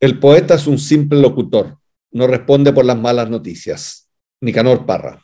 El 0.00 0.18
poeta 0.18 0.54
es 0.54 0.66
un 0.66 0.78
simple 0.78 1.20
locutor, 1.20 1.78
no 2.12 2.26
responde 2.26 2.72
por 2.72 2.86
las 2.86 2.98
malas 2.98 3.28
noticias. 3.28 4.08
Nicanor 4.40 4.86
Parra. 4.86 5.22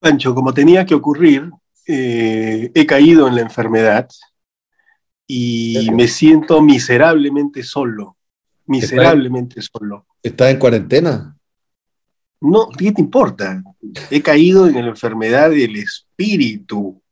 Pancho, 0.00 0.34
como 0.34 0.54
tenía 0.54 0.86
que 0.86 0.94
ocurrir, 0.94 1.50
eh, 1.86 2.70
he 2.74 2.86
caído 2.86 3.28
en 3.28 3.34
la 3.34 3.42
enfermedad 3.42 4.08
y 5.26 5.90
me 5.92 6.08
siento 6.08 6.62
miserablemente 6.62 7.62
solo, 7.62 8.16
miserablemente 8.64 9.60
solo. 9.60 10.06
¿Estás 10.22 10.50
en 10.50 10.58
cuarentena? 10.58 11.36
No, 12.40 12.70
¿qué 12.70 12.92
te 12.92 13.02
importa? 13.02 13.62
He 14.10 14.22
caído 14.22 14.66
en 14.66 14.74
la 14.74 14.88
enfermedad 14.88 15.50
del 15.50 15.76
espíritu, 15.76 17.02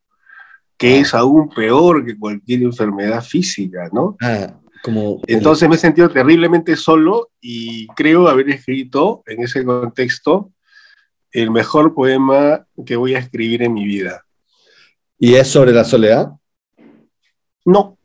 que 0.78 0.94
ah. 0.94 1.00
es 1.00 1.12
aún 1.12 1.50
peor 1.50 2.04
que 2.04 2.18
cualquier 2.18 2.62
enfermedad 2.62 3.22
física, 3.22 3.90
¿no? 3.92 4.16
Ah, 4.22 4.60
como, 4.84 5.22
Entonces 5.26 5.66
me 5.66 5.76
he 5.76 5.78
sentido 5.78 6.10
terriblemente 6.10 6.76
solo 6.76 7.30
y 7.40 7.86
creo 7.96 8.28
haber 8.28 8.50
escrito 8.50 9.22
en 9.24 9.42
ese 9.42 9.64
contexto 9.64 10.52
el 11.32 11.50
mejor 11.50 11.94
poema 11.94 12.66
que 12.84 12.94
voy 12.94 13.14
a 13.14 13.18
escribir 13.18 13.62
en 13.62 13.72
mi 13.72 13.86
vida. 13.86 14.26
¿Y 15.18 15.36
es 15.36 15.48
sobre 15.48 15.72
la 15.72 15.84
soledad? 15.84 16.28
No. 17.64 17.96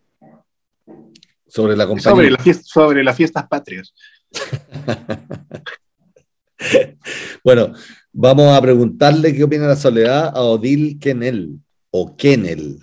Sobre 1.49 1.75
la 1.75 1.85
compañía. 1.85 2.37
Sobre, 2.37 2.53
sobre 2.53 3.03
las 3.03 3.17
fiestas 3.17 3.45
patrias. 3.49 3.93
bueno, 7.43 7.73
vamos 8.13 8.55
a 8.55 8.61
preguntarle 8.61 9.35
qué 9.35 9.43
opina 9.43 9.67
la 9.67 9.75
soledad 9.75 10.31
a 10.33 10.43
Odile 10.43 10.97
Kennel 10.97 11.59
o 11.91 12.15
Kennel. 12.15 12.79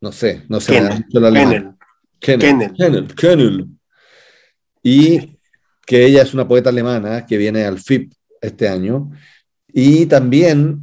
No 0.00 0.10
sé, 0.10 0.42
no 0.48 0.58
sé. 0.58 0.82
Kennel. 1.12 1.76
Kennel. 2.24 2.72
Kennel. 2.72 3.14
Kennel. 3.14 3.66
Y 4.82 5.38
que 5.86 6.06
ella 6.06 6.22
es 6.22 6.32
una 6.32 6.48
poeta 6.48 6.70
alemana 6.70 7.26
que 7.26 7.36
viene 7.36 7.64
al 7.64 7.78
FIP 7.78 8.12
este 8.40 8.68
año. 8.68 9.10
Y 9.68 10.06
también 10.06 10.82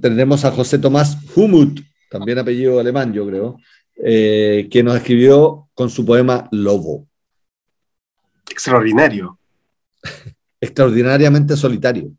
tenemos 0.00 0.44
a 0.44 0.50
José 0.50 0.78
Tomás 0.78 1.16
Humut, 1.34 1.80
también 2.10 2.38
apellido 2.38 2.78
alemán, 2.78 3.12
yo 3.12 3.26
creo, 3.26 3.56
eh, 3.96 4.68
que 4.70 4.82
nos 4.82 4.96
escribió 4.96 5.68
con 5.74 5.88
su 5.88 6.04
poema 6.04 6.48
Lobo. 6.50 7.06
Extraordinario. 8.50 9.38
Extraordinariamente 10.60 11.56
solitario. 11.56 12.12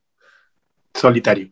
Solitario. 0.96 1.52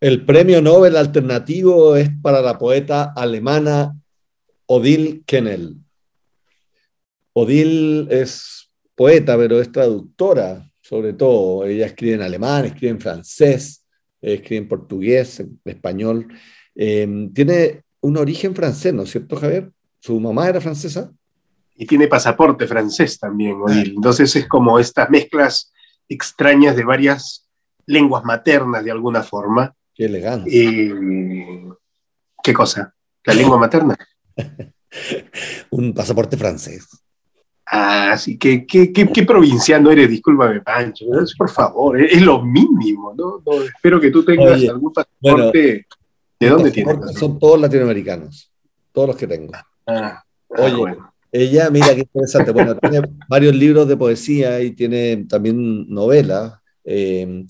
El 0.00 0.24
premio 0.24 0.62
Nobel 0.62 0.96
alternativo 0.96 1.96
es 1.96 2.08
para 2.22 2.40
la 2.40 2.56
poeta 2.56 3.12
alemana 3.16 3.96
Odile 4.66 5.22
Kennel. 5.26 5.74
Odile 7.32 8.06
es 8.08 8.70
poeta, 8.94 9.36
pero 9.36 9.60
es 9.60 9.72
traductora, 9.72 10.70
sobre 10.80 11.14
todo. 11.14 11.64
Ella 11.64 11.86
escribe 11.86 12.14
en 12.14 12.22
alemán, 12.22 12.66
escribe 12.66 12.90
en 12.90 13.00
francés, 13.00 13.84
escribe 14.20 14.62
en 14.62 14.68
portugués, 14.68 15.40
en 15.40 15.60
español. 15.64 16.28
Em, 16.76 17.32
tiene 17.32 17.82
un 18.00 18.18
origen 18.18 18.54
francés, 18.54 18.94
¿no 18.94 19.02
es 19.02 19.10
cierto, 19.10 19.34
Javier? 19.34 19.72
¿Su 19.98 20.20
mamá 20.20 20.48
era 20.48 20.60
francesa? 20.60 21.10
Y 21.74 21.86
tiene 21.86 22.06
pasaporte 22.06 22.68
francés 22.68 23.18
también, 23.18 23.60
Odile. 23.60 23.94
Entonces 23.96 24.34
es 24.36 24.46
como 24.46 24.78
estas 24.78 25.10
mezclas 25.10 25.72
extrañas 26.08 26.76
de 26.76 26.84
varias 26.84 27.48
lenguas 27.86 28.22
maternas 28.22 28.84
de 28.84 28.92
alguna 28.92 29.24
forma. 29.24 29.74
Qué 29.98 30.04
elegante. 30.04 30.48
Eh, 30.52 30.94
¿Qué 32.40 32.54
cosa? 32.54 32.94
¿La 33.24 33.34
lengua 33.34 33.58
materna? 33.58 33.96
Un 35.70 35.92
pasaporte 35.92 36.36
francés. 36.36 36.86
Ah, 37.66 38.16
sí, 38.16 38.38
qué, 38.38 38.64
qué, 38.64 38.92
qué, 38.92 39.22
provinciano 39.24 39.90
eres, 39.90 40.08
discúlpame, 40.08 40.60
Pancho. 40.60 41.04
Por 41.36 41.50
favor, 41.50 42.00
es, 42.00 42.22
lo 42.22 42.42
mínimo, 42.42 43.12
¿no? 43.14 43.42
espero 43.62 44.00
que 44.00 44.12
tú 44.12 44.24
tengas 44.24 44.62
algún 44.68 44.92
pasaporte. 44.92 45.86
¿De 46.38 46.48
dónde 46.48 46.70
tienes? 46.70 46.96
Son 47.18 47.36
todos 47.36 47.60
latinoamericanos, 47.60 48.52
todos 48.92 49.08
los 49.08 49.16
que 49.16 49.26
tengo. 49.26 49.52
Ah, 49.52 49.64
ah 49.86 50.24
Oye, 50.48 50.96
ella, 51.32 51.70
mira 51.70 51.88
qué 51.94 52.02
interesante. 52.02 52.52
Bueno, 52.52 52.76
tiene 52.76 53.02
varios 53.28 53.54
libros 53.54 53.88
de 53.88 53.96
poesía 53.96 54.60
y 54.60 54.70
tiene 54.70 55.26
también 55.28 55.92
novelas, 55.92 56.54
eh, 56.84 57.44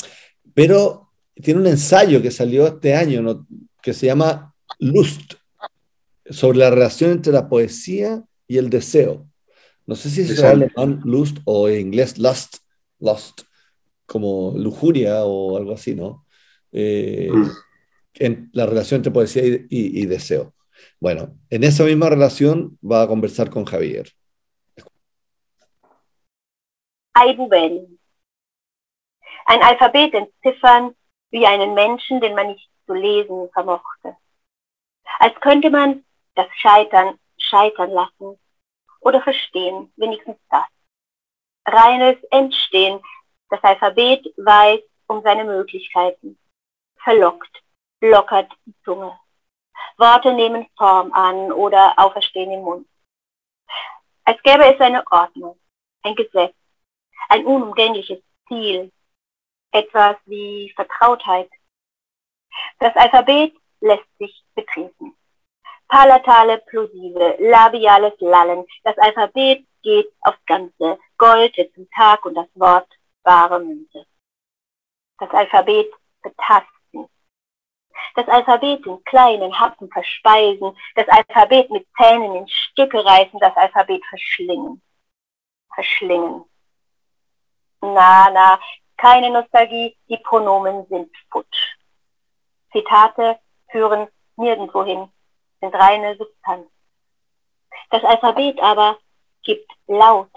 pero 0.54 1.07
tiene 1.42 1.60
un 1.60 1.66
ensayo 1.66 2.20
que 2.22 2.30
salió 2.30 2.66
este 2.66 2.94
año 2.94 3.46
que 3.82 3.92
se 3.92 4.06
llama 4.06 4.54
Lust, 4.78 5.34
sobre 6.30 6.58
la 6.58 6.70
relación 6.70 7.12
entre 7.12 7.32
la 7.32 7.48
poesía 7.48 8.22
y 8.46 8.58
el 8.58 8.70
deseo. 8.70 9.26
No 9.86 9.94
sé 9.94 10.10
si 10.10 10.22
es 10.22 10.42
alemán 10.42 11.00
Lust 11.04 11.38
o 11.44 11.68
en 11.68 11.80
inglés 11.80 12.18
Lust, 12.18 12.56
Lust, 12.98 13.42
como 14.04 14.52
lujuria 14.56 15.24
o 15.24 15.56
algo 15.56 15.72
así, 15.72 15.94
¿no? 15.94 16.26
Eh, 16.72 17.30
mm. 17.32 17.50
En 18.14 18.50
la 18.52 18.66
relación 18.66 18.98
entre 18.98 19.12
poesía 19.12 19.42
y, 19.44 20.06
deseo. 20.06 20.54
Bueno, 20.98 21.36
en 21.50 21.62
esa 21.62 21.84
misma 21.84 22.10
relación 22.10 22.76
va 22.82 23.02
a 23.02 23.06
conversar 23.06 23.48
con 23.48 23.64
Javier. 23.64 24.10
Ein 29.48 29.62
Alphabet 29.62 30.14
entziffern 30.14 30.94
wie 31.30 31.46
einen 31.46 31.74
Menschen, 31.74 32.20
den 32.20 32.34
man 32.34 32.48
nicht 32.48 32.70
zu 32.86 32.94
lesen 32.94 33.50
vermochte. 33.52 34.16
Als 35.18 35.38
könnte 35.40 35.70
man 35.70 36.04
das 36.34 36.46
Scheitern 36.54 37.18
scheitern 37.38 37.90
lassen 37.90 38.38
oder 39.00 39.22
verstehen, 39.22 39.92
wenigstens 39.96 40.38
das. 40.50 40.66
Reines 41.66 42.22
Entstehen, 42.30 43.00
das 43.50 43.62
Alphabet 43.62 44.26
weiß 44.36 44.80
um 45.06 45.22
seine 45.22 45.44
Möglichkeiten, 45.44 46.38
verlockt, 47.02 47.62
lockert 48.00 48.50
die 48.66 48.74
Zunge. 48.84 49.18
Worte 49.96 50.32
nehmen 50.32 50.66
Form 50.76 51.12
an 51.12 51.52
oder 51.52 51.94
auferstehen 51.96 52.50
im 52.52 52.62
Mund. 52.62 52.88
Als 54.24 54.42
gäbe 54.42 54.64
es 54.64 54.80
eine 54.80 55.04
Ordnung, 55.10 55.58
ein 56.02 56.14
Gesetz, 56.14 56.54
ein 57.28 57.46
unumgängliches 57.46 58.20
Ziel, 58.46 58.92
etwas 59.72 60.16
wie 60.26 60.72
Vertrautheit. 60.74 61.50
Das 62.78 62.94
Alphabet 62.96 63.54
lässt 63.80 64.08
sich 64.18 64.44
betreten. 64.54 65.16
Palatale 65.88 66.58
Plosive, 66.58 67.36
labiales 67.38 68.14
Lallen. 68.20 68.66
Das 68.84 68.98
Alphabet 68.98 69.66
geht 69.82 70.12
aufs 70.20 70.44
Ganze. 70.46 70.98
Gold 71.16 71.56
wird 71.56 71.74
zum 71.74 71.88
Tag 71.90 72.24
und 72.24 72.34
das 72.34 72.48
Wort 72.54 72.88
wahre 73.22 73.60
Münze. 73.60 74.06
Das 75.18 75.30
Alphabet 75.30 75.90
betasten. 76.22 77.08
Das 78.14 78.28
Alphabet 78.28 78.86
in 78.86 79.02
kleinen 79.04 79.58
Happen 79.58 79.90
verspeisen. 79.90 80.76
Das 80.94 81.08
Alphabet 81.08 81.70
mit 81.70 81.86
Zähnen 81.96 82.34
in 82.36 82.48
Stücke 82.48 83.04
reißen. 83.04 83.38
Das 83.40 83.56
Alphabet 83.56 84.04
verschlingen. 84.06 84.82
Verschlingen. 85.74 86.44
Na, 87.80 88.30
na, 88.30 88.60
keine 88.98 89.30
Nostalgie, 89.30 89.96
die 90.08 90.18
Pronomen 90.18 90.86
sind 90.88 91.10
futsch. 91.30 91.76
Zitate 92.72 93.38
führen 93.70 94.08
nirgendwo 94.36 94.84
hin, 94.84 95.08
sind 95.60 95.74
reine 95.74 96.16
Substanz. 96.16 96.68
Das 97.90 98.04
Alphabet 98.04 98.60
aber 98.60 98.98
gibt 99.42 99.70
laut, 99.86 100.30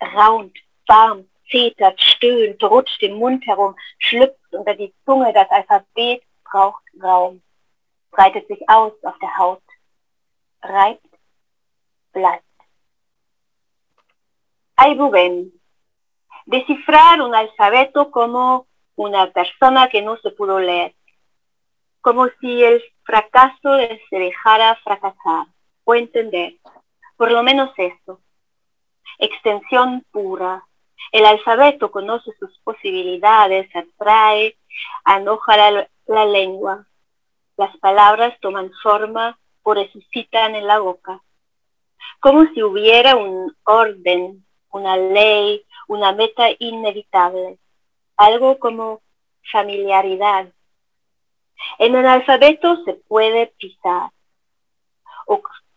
raunt, 0.00 0.56
warmt, 0.86 1.28
zetert, 1.50 2.00
stöhnt, 2.00 2.62
rutscht 2.62 3.02
im 3.02 3.18
Mund 3.18 3.46
herum, 3.46 3.76
schlüpft 3.98 4.52
unter 4.52 4.74
die 4.74 4.94
Zunge. 5.04 5.32
Das 5.32 5.50
Alphabet 5.50 6.22
braucht 6.44 6.82
Raum, 7.02 7.42
breitet 8.10 8.46
sich 8.48 8.66
aus 8.68 8.92
auf 9.02 9.18
der 9.18 9.36
Haut, 9.36 9.62
reibt, 10.62 11.06
bleibt. 12.12 12.44
Aibuben, 14.76 15.60
descifrar 16.46 17.20
un 17.22 17.34
alfabeto 17.34 18.10
como 18.10 18.66
una 18.96 19.30
persona 19.30 19.88
que 19.88 20.02
no 20.02 20.16
se 20.18 20.30
pudo 20.30 20.60
leer, 20.60 20.94
como 22.00 22.28
si 22.40 22.62
el 22.62 22.82
fracaso 23.02 23.76
se 24.10 24.18
dejara 24.18 24.76
fracasar 24.76 25.46
o 25.84 25.94
entender, 25.94 26.54
por 27.16 27.30
lo 27.30 27.42
menos 27.42 27.70
eso. 27.76 28.20
Extensión 29.18 30.04
pura. 30.10 30.64
El 31.12 31.26
alfabeto 31.26 31.90
conoce 31.90 32.32
sus 32.38 32.58
posibilidades, 32.60 33.68
atrae, 33.74 34.56
anoja 35.04 35.56
la, 35.56 35.88
la 36.06 36.24
lengua. 36.24 36.86
Las 37.56 37.76
palabras 37.78 38.38
toman 38.40 38.72
forma 38.82 39.38
o 39.62 39.74
resucitan 39.74 40.56
en 40.56 40.66
la 40.66 40.80
boca. 40.80 41.20
Como 42.20 42.46
si 42.52 42.62
hubiera 42.62 43.16
un 43.16 43.54
orden, 43.64 44.44
una 44.70 44.96
ley, 44.96 45.64
una 45.88 46.12
meta 46.12 46.48
inevitable, 46.58 47.58
algo 48.16 48.58
como 48.58 49.02
familiaridad, 49.50 50.52
En 51.78 51.94
el 51.94 52.06
alfabeto 52.06 52.82
se 52.84 52.94
puede 52.94 53.46
pisar. 53.58 54.10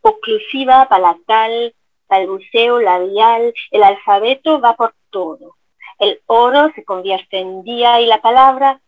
Oclusiva, 0.02 0.88
palatal, 0.90 1.76
balbuceo, 2.10 2.80
labial, 2.80 3.54
el 3.72 3.84
alfabeto 3.84 4.60
va 4.60 4.76
por 4.76 4.96
todo. 5.10 5.56
El 6.00 6.22
oro 6.26 6.72
se 6.76 6.84
convierte 6.84 7.40
en 7.40 7.64
día 7.64 8.02
y 8.02 8.06
la 8.06 8.22
palabra 8.22 8.82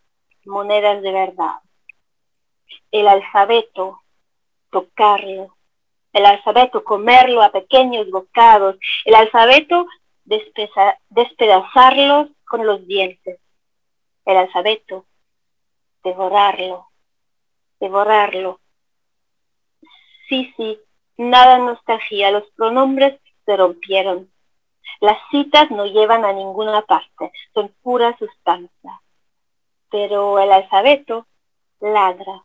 monedas 0.46 1.02
de 1.02 1.12
verdad. 1.12 1.56
El 2.92 3.08
alfabeto, 3.08 4.02
tocarlo. 4.72 5.56
El 6.12 6.26
alfabeto, 6.26 6.84
comerlo 6.84 7.42
a 7.42 7.52
pequeños 7.52 8.10
bocados. 8.10 8.78
El 9.06 9.16
alfabeto, 9.16 9.86
despedazarlo 11.10 12.30
con 12.46 12.66
los 12.66 12.86
dientes. 12.86 13.40
El 14.26 14.38
alfabeto, 14.38 15.06
devorarlo, 16.04 16.88
devorarlo. 17.80 18.60
Sí, 20.28 20.54
sí, 20.56 20.80
nada 21.18 21.58
nostalgia, 21.58 22.32
los 22.32 22.50
pronombres 22.52 23.20
se 23.46 23.58
rompieron. 23.58 24.32
Las 25.02 25.18
citas 25.32 25.72
no 25.72 25.86
llevan 25.86 26.26
a 26.26 26.34
ninguna 26.34 26.82
parte, 26.84 27.32
son 27.54 27.74
pura 27.82 28.16
sustancia. 28.18 29.02
Pero 29.90 30.40
el 30.40 30.52
alfabeto 30.52 31.26
ladra, 31.80 32.44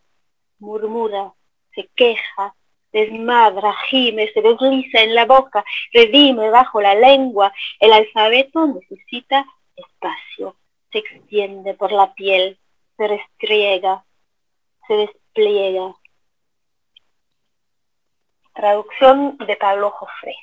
murmura, 0.58 1.34
se 1.74 1.88
queja, 1.94 2.54
desmadra, 2.94 3.74
gime, 3.90 4.30
se 4.32 4.40
desliza 4.40 5.02
en 5.02 5.14
la 5.14 5.26
boca, 5.26 5.64
redime 5.92 6.48
bajo 6.48 6.80
la 6.80 6.94
lengua. 6.94 7.52
El 7.80 7.92
alfabeto 7.92 8.66
necesita 8.68 9.44
espacio, 9.76 10.56
se 10.92 10.98
extiende 10.98 11.74
por 11.74 11.90
la 11.92 12.14
piel, 12.14 12.58
se 12.96 13.08
restriega, 13.08 14.04
se 14.86 14.94
despliega. 14.94 15.94
Traducción 18.54 19.36
de 19.38 19.56
Pablo 19.56 19.90
Jofre. 19.90 20.36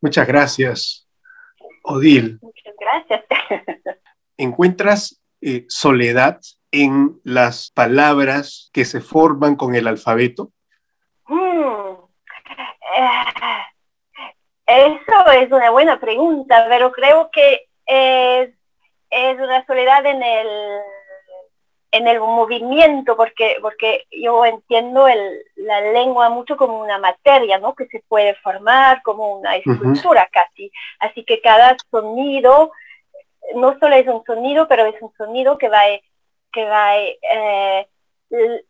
Muchas 0.00 0.26
gracias, 0.28 1.08
Odil. 1.82 2.38
Muchas 2.40 2.74
gracias. 2.78 3.24
¿Encuentras 4.36 5.20
eh, 5.40 5.64
soledad 5.68 6.40
en 6.70 7.20
las 7.24 7.72
palabras 7.72 8.70
que 8.72 8.84
se 8.84 9.00
forman 9.00 9.56
con 9.56 9.74
el 9.74 9.88
alfabeto? 9.88 10.52
Hmm. 11.28 11.96
Eh, 12.96 13.24
eso 14.66 15.30
es 15.32 15.50
una 15.52 15.70
buena 15.70 16.00
pregunta, 16.00 16.66
pero 16.68 16.92
creo 16.92 17.30
que 17.30 17.68
es, 17.86 18.50
es 19.10 19.38
una 19.38 19.64
soledad 19.66 20.04
en 20.06 20.22
el 20.22 20.48
en 21.92 22.06
el 22.08 22.20
movimiento, 22.20 23.16
porque, 23.16 23.56
porque 23.62 24.04
yo 24.10 24.44
entiendo 24.44 25.08
el, 25.08 25.42
la 25.56 25.80
lengua 25.80 26.28
mucho 26.28 26.56
como 26.56 26.80
una 26.80 26.98
materia, 26.98 27.58
¿no? 27.58 27.74
Que 27.74 27.86
se 27.86 28.02
puede 28.06 28.34
formar 28.36 29.02
como 29.02 29.38
una 29.38 29.56
escultura 29.56 30.28
casi. 30.30 30.70
Así 30.98 31.24
que 31.24 31.40
cada 31.40 31.76
sonido, 31.90 32.70
no 33.54 33.78
solo 33.78 33.94
es 33.94 34.06
un 34.08 34.22
sonido, 34.24 34.68
pero 34.68 34.84
es 34.84 35.00
un 35.00 35.12
sonido 35.16 35.56
que 35.56 35.68
va, 35.68 35.80
que 36.52 36.64
va 36.64 36.98
eh, 36.98 37.88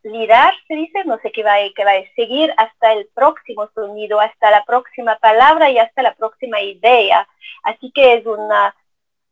lidar, 0.03 0.53
se 0.69 0.75
dice, 0.75 1.05
no 1.05 1.19
sé, 1.21 1.33
que 1.33 1.43
va, 1.43 1.55
a 1.55 2.15
seguir 2.15 2.53
hasta 2.57 2.93
el 2.93 3.09
próximo 3.15 3.69
sonido, 3.75 4.21
hasta 4.21 4.51
la 4.51 4.65
próxima 4.65 5.17
palabra 5.19 5.71
y 5.71 5.79
hasta 5.79 6.03
la 6.03 6.15
próxima 6.15 6.61
idea. 6.61 7.27
Así 7.65 7.91
que 7.95 8.15
es 8.15 8.27
una, 8.27 8.75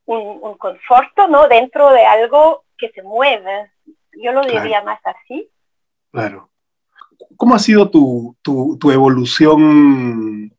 un, 0.06 0.38
un 0.42 0.56
conforto, 0.56 1.28
¿no? 1.28 1.46
Dentro 1.48 1.90
de 1.90 2.04
algo 2.04 2.64
que 2.78 2.90
se 2.90 3.02
mueve. 3.02 3.70
Yo 4.22 4.32
lo 4.32 4.42
diría 4.42 4.82
más 4.82 5.00
así. 5.04 5.48
Claro. 6.10 6.50
¿Cómo 7.36 7.54
ha 7.54 7.58
sido 7.58 7.90
tu, 7.90 8.36
tu, 8.42 8.90
evolución 8.90 10.52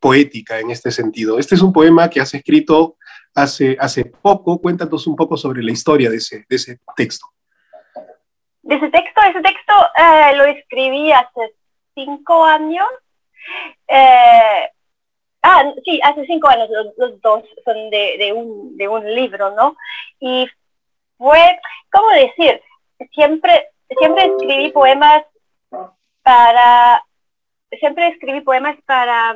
poética 0.00 0.60
en 0.60 0.70
este 0.70 0.90
sentido? 0.90 1.38
Este 1.38 1.54
es 1.54 1.62
un 1.62 1.72
poema 1.72 2.08
que 2.08 2.20
has 2.20 2.34
escrito 2.34 2.96
hace, 3.34 3.76
hace 3.80 4.04
poco. 4.04 4.60
Cuéntanos 4.60 5.06
un 5.06 5.16
poco 5.16 5.36
sobre 5.36 5.62
la 5.62 5.72
historia 5.72 6.10
de 6.10 6.16
ese, 6.16 6.44
de 6.48 6.56
ese 6.56 6.80
texto. 6.96 7.26
De 8.70 8.76
ese 8.76 8.88
texto, 8.90 9.20
ese 9.22 9.40
texto 9.40 9.74
eh, 9.96 10.36
lo 10.36 10.44
escribí 10.44 11.10
hace 11.10 11.54
cinco 11.92 12.44
años. 12.44 12.86
Eh, 13.88 14.70
ah, 15.42 15.64
sí, 15.84 16.00
hace 16.04 16.24
cinco 16.26 16.46
años, 16.46 16.68
los, 16.96 17.20
dos 17.20 17.42
son 17.64 17.90
de, 17.90 18.16
de, 18.16 18.32
un, 18.32 18.76
de 18.76 18.86
un 18.86 19.12
libro, 19.12 19.50
¿no? 19.56 19.76
Y 20.20 20.46
fue, 21.18 21.60
¿cómo 21.90 22.10
decir? 22.10 22.62
siempre, 23.12 23.70
siempre 23.98 24.26
escribí 24.26 24.70
poemas 24.70 25.24
para, 26.22 27.04
siempre 27.76 28.06
escribí 28.06 28.40
poemas 28.42 28.76
para, 28.86 29.34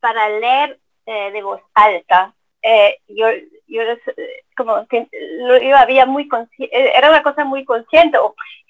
para 0.00 0.28
leer 0.28 0.80
eh, 1.06 1.30
de 1.30 1.42
voz 1.42 1.60
alta. 1.72 2.34
Eh, 2.62 2.98
yo, 3.08 3.26
yo 3.68 3.82
como 4.56 4.86
que 4.86 5.08
yo 5.12 5.76
había 5.76 6.06
muy 6.06 6.28
era 6.70 7.10
una 7.10 7.22
cosa 7.22 7.44
muy 7.44 7.64
consciente 7.64 8.18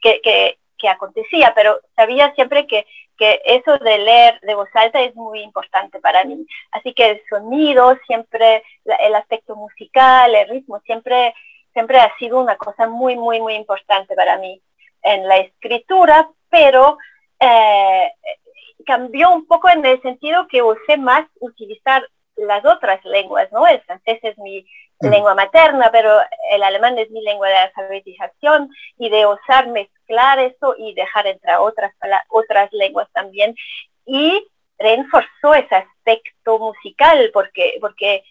que, 0.03 0.21
que, 0.21 0.59
que, 0.79 0.89
acontecía, 0.89 1.53
pero 1.55 1.81
sabía 1.95 2.35
siempre 2.35 2.67
que, 2.67 2.87
que 3.17 3.41
eso 3.45 3.79
de 3.79 3.99
leer 3.99 4.41
de 4.41 4.55
voz 4.55 4.69
alta 4.75 5.01
es 5.01 5.15
muy 5.15 5.41
importante 5.41 6.01
para 6.01 6.25
mí. 6.25 6.47
Así 6.73 6.93
que 6.93 7.11
el 7.11 7.23
sonido, 7.31 7.97
siempre 8.07 8.63
el 8.85 9.15
aspecto 9.15 9.57
musical, 9.57 10.35
el 10.35 10.49
ritmo, 10.49 10.81
siempre 10.81 11.35
siempre 11.77 11.99
ha 11.99 12.11
sido 12.17 12.41
una 12.41 12.57
cosa 12.57 12.89
muy, 12.89 13.17
muy, 13.17 13.39
muy 13.39 13.55
importante 13.55 14.15
para 14.15 14.39
mí 14.39 14.63
en 15.03 15.29
la 15.29 15.37
escritura, 15.37 16.27
pero 16.49 16.97
eh, 17.39 18.11
cambió 18.87 19.31
un 19.31 19.47
poco 19.47 19.69
en 19.69 19.85
el 19.85 20.01
sentido 20.01 20.49
que 20.49 20.63
usé 20.63 20.97
más 20.97 21.27
utilizar 21.39 22.09
las 22.37 22.65
otras 22.65 23.05
lenguas, 23.05 23.51
¿no? 23.53 23.67
El 23.67 23.81
francés 23.83 24.19
es 24.23 24.39
mi 24.39 24.67
lengua 25.01 25.35
materna, 25.35 25.91
pero 25.93 26.11
el 26.51 26.63
alemán 26.63 26.99
es 26.99 27.11
mi 27.11 27.23
lengua 27.23 27.49
de 27.49 27.57
alfabetización 27.57 28.71
y 28.99 29.11
de 29.11 29.27
osar 29.27 29.69
mezclar 29.69 30.39
eso 30.39 30.75
y 30.79 30.95
dejar 30.95 31.27
entrar 31.27 31.61
otras, 31.61 31.93
otras 32.29 32.73
lenguas 32.73 33.09
también. 33.13 33.55
Y 34.05 34.47
reforzó 34.79 35.55
ese 35.55 35.75
aspecto 35.75 36.59
musical 36.59 37.31
porque, 37.33 37.79
porque 37.81 38.23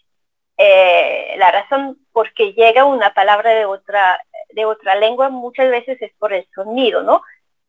eh, 0.57 1.35
la 1.37 1.51
razón 1.51 1.97
por 2.11 2.33
qué 2.33 2.53
llega 2.53 2.85
una 2.85 3.13
palabra 3.13 3.51
de 3.51 3.65
otra, 3.65 4.19
de 4.51 4.65
otra 4.65 4.95
lengua 4.95 5.29
muchas 5.29 5.69
veces 5.69 6.01
es 6.01 6.13
por 6.17 6.33
el 6.33 6.47
sonido, 6.53 7.03
¿no? 7.03 7.21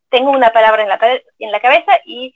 Tengo 0.09 0.31
una 0.31 0.50
palabra 0.50 0.83
en 0.83 0.88
la, 0.88 1.21
en 1.38 1.52
la 1.52 1.61
cabeza 1.61 1.99
y, 2.05 2.35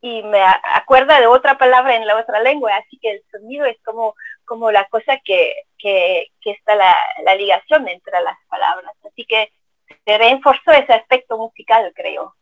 y 0.00 0.22
me 0.22 0.40
acuerda 0.74 1.18
de 1.20 1.26
otra 1.26 1.58
palabra 1.58 1.96
en 1.96 2.06
la 2.06 2.16
otra 2.16 2.40
lengua, 2.40 2.76
así 2.76 2.98
que 2.98 3.10
el 3.10 3.22
sonido 3.30 3.66
es 3.66 3.76
como, 3.84 4.14
como 4.44 4.70
la 4.70 4.84
cosa 4.86 5.18
que, 5.24 5.54
que, 5.76 6.28
que 6.40 6.52
está 6.52 6.76
la, 6.76 6.94
la, 7.24 7.34
ligación 7.34 7.88
entre 7.88 8.20
las 8.22 8.36
palabras. 8.48 8.92
Así 9.04 9.24
que 9.24 9.50
se 10.04 10.18
reforzó 10.18 10.70
ese 10.72 10.92
aspecto 10.92 11.36
musical, 11.36 11.92
creo. 11.94 12.34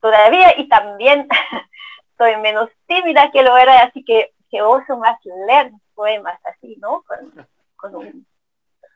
Todavía 0.00 0.58
y 0.58 0.68
también 0.68 1.28
soy 2.18 2.36
menos 2.38 2.70
tímida 2.86 3.30
que 3.30 3.42
lo 3.42 3.56
era, 3.56 3.82
así 3.82 4.02
que, 4.04 4.32
que 4.50 4.62
oso 4.62 4.96
más 4.96 5.18
leer 5.46 5.72
poemas 5.94 6.40
así, 6.44 6.76
¿no? 6.80 7.04
Con, 7.76 7.96
un 7.96 8.26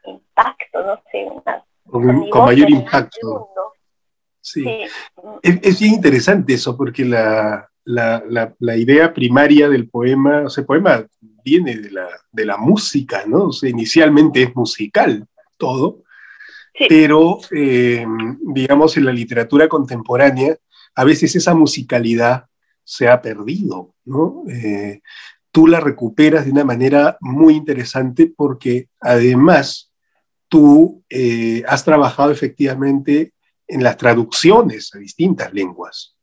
impacto, 0.05 0.83
no 0.83 1.03
sé, 1.13 1.25
una, 1.25 1.63
con, 1.85 2.47
mayor 2.47 2.71
impacto. 2.71 3.51
Sí. 4.41 4.65
Es, 5.43 5.81
bien 5.81 5.95
interesante 5.95 6.55
eso, 6.55 6.75
porque 6.75 7.05
la, 7.05 7.68
la, 7.89 8.55
la, 8.59 8.77
idea 8.77 9.15
primaria 9.15 9.69
del 9.69 9.89
poema, 9.89 10.43
o 10.43 10.51
sea, 10.51 10.61
el 10.63 10.67
poema 10.67 11.07
viene 11.43 11.77
de 11.79 11.91
la, 11.91 12.07
de 12.31 12.45
la 12.45 12.59
música, 12.59 13.25
¿no? 13.27 13.45
O 13.45 13.53
sea, 13.53 13.71
inicialmente 13.71 14.43
es 14.43 14.55
musical 14.55 15.27
todo, 15.57 16.05
pero, 16.89 17.39
eh, 17.51 18.07
digamos, 18.43 18.97
en 18.97 19.07
la 19.07 19.13
literatura 19.13 19.69
contemporánea, 19.69 20.57
a 20.95 21.05
veces 21.05 21.35
esa 21.35 21.55
musicalidad 21.55 22.45
se 22.85 23.09
ha 23.09 23.23
perdido, 23.23 23.95
¿no? 24.05 24.45
Eh, 24.51 25.01
tú 25.51 25.67
la 25.67 25.81
recuperas 25.81 26.45
de 26.45 26.53
una 26.53 26.65
manera 26.65 27.17
muy 27.21 27.55
interesante 27.55 28.31
porque 28.37 28.89
además 29.01 29.93
tú 30.49 31.03
eh, 31.09 31.63
has 31.67 31.85
trabajado 31.85 32.31
efectivamente 32.33 33.33
en 33.67 33.83
las 33.83 33.97
traducciones 33.97 34.95
a 34.95 34.99
distintas 34.99 35.55
lenguas. 35.55 36.18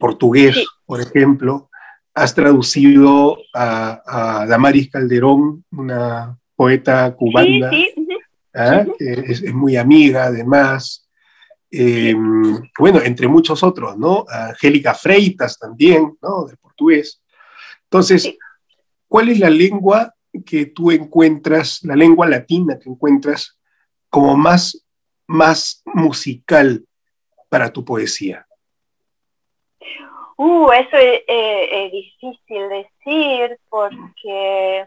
Portugués, 0.00 0.56
por 0.86 1.00
ejemplo, 1.02 1.70
has 2.14 2.34
traducido 2.34 3.38
a, 3.54 4.46
Damaris 4.48 4.90
Calderón, 4.90 5.64
una 5.70 6.38
poeta 6.56 7.14
cubana, 7.14 7.70
¿ah? 8.54 8.84
que 8.98 9.12
es, 9.28 9.54
muy 9.54 9.76
amiga 9.76 10.24
además. 10.24 11.06
Eh, 11.70 12.16
bueno, 12.78 13.00
entre 13.02 13.28
muchos 13.28 13.62
otros, 13.62 13.96
¿no? 13.96 14.24
Angélica 14.28 14.94
Freitas 14.94 15.58
también, 15.58 16.16
¿no? 16.20 16.46
De 16.46 16.56
portugués. 16.56 17.22
Entonces, 17.84 18.34
¿cuál 19.06 19.28
es 19.28 19.38
la 19.38 19.50
lengua 19.50 20.14
que 20.46 20.66
tú 20.66 20.90
encuentras, 20.90 21.80
la 21.84 21.94
lengua 21.94 22.26
latina 22.26 22.78
que 22.78 22.88
encuentras 22.88 23.58
como 24.08 24.36
más, 24.36 24.84
más 25.26 25.82
musical 25.84 26.84
para 27.50 27.70
tu 27.70 27.84
poesía? 27.84 28.46
Uh, 30.42 30.72
eso 30.72 30.96
es, 30.96 31.92
difícil 31.92 32.66
decir 32.70 33.58
porque, 33.68 34.86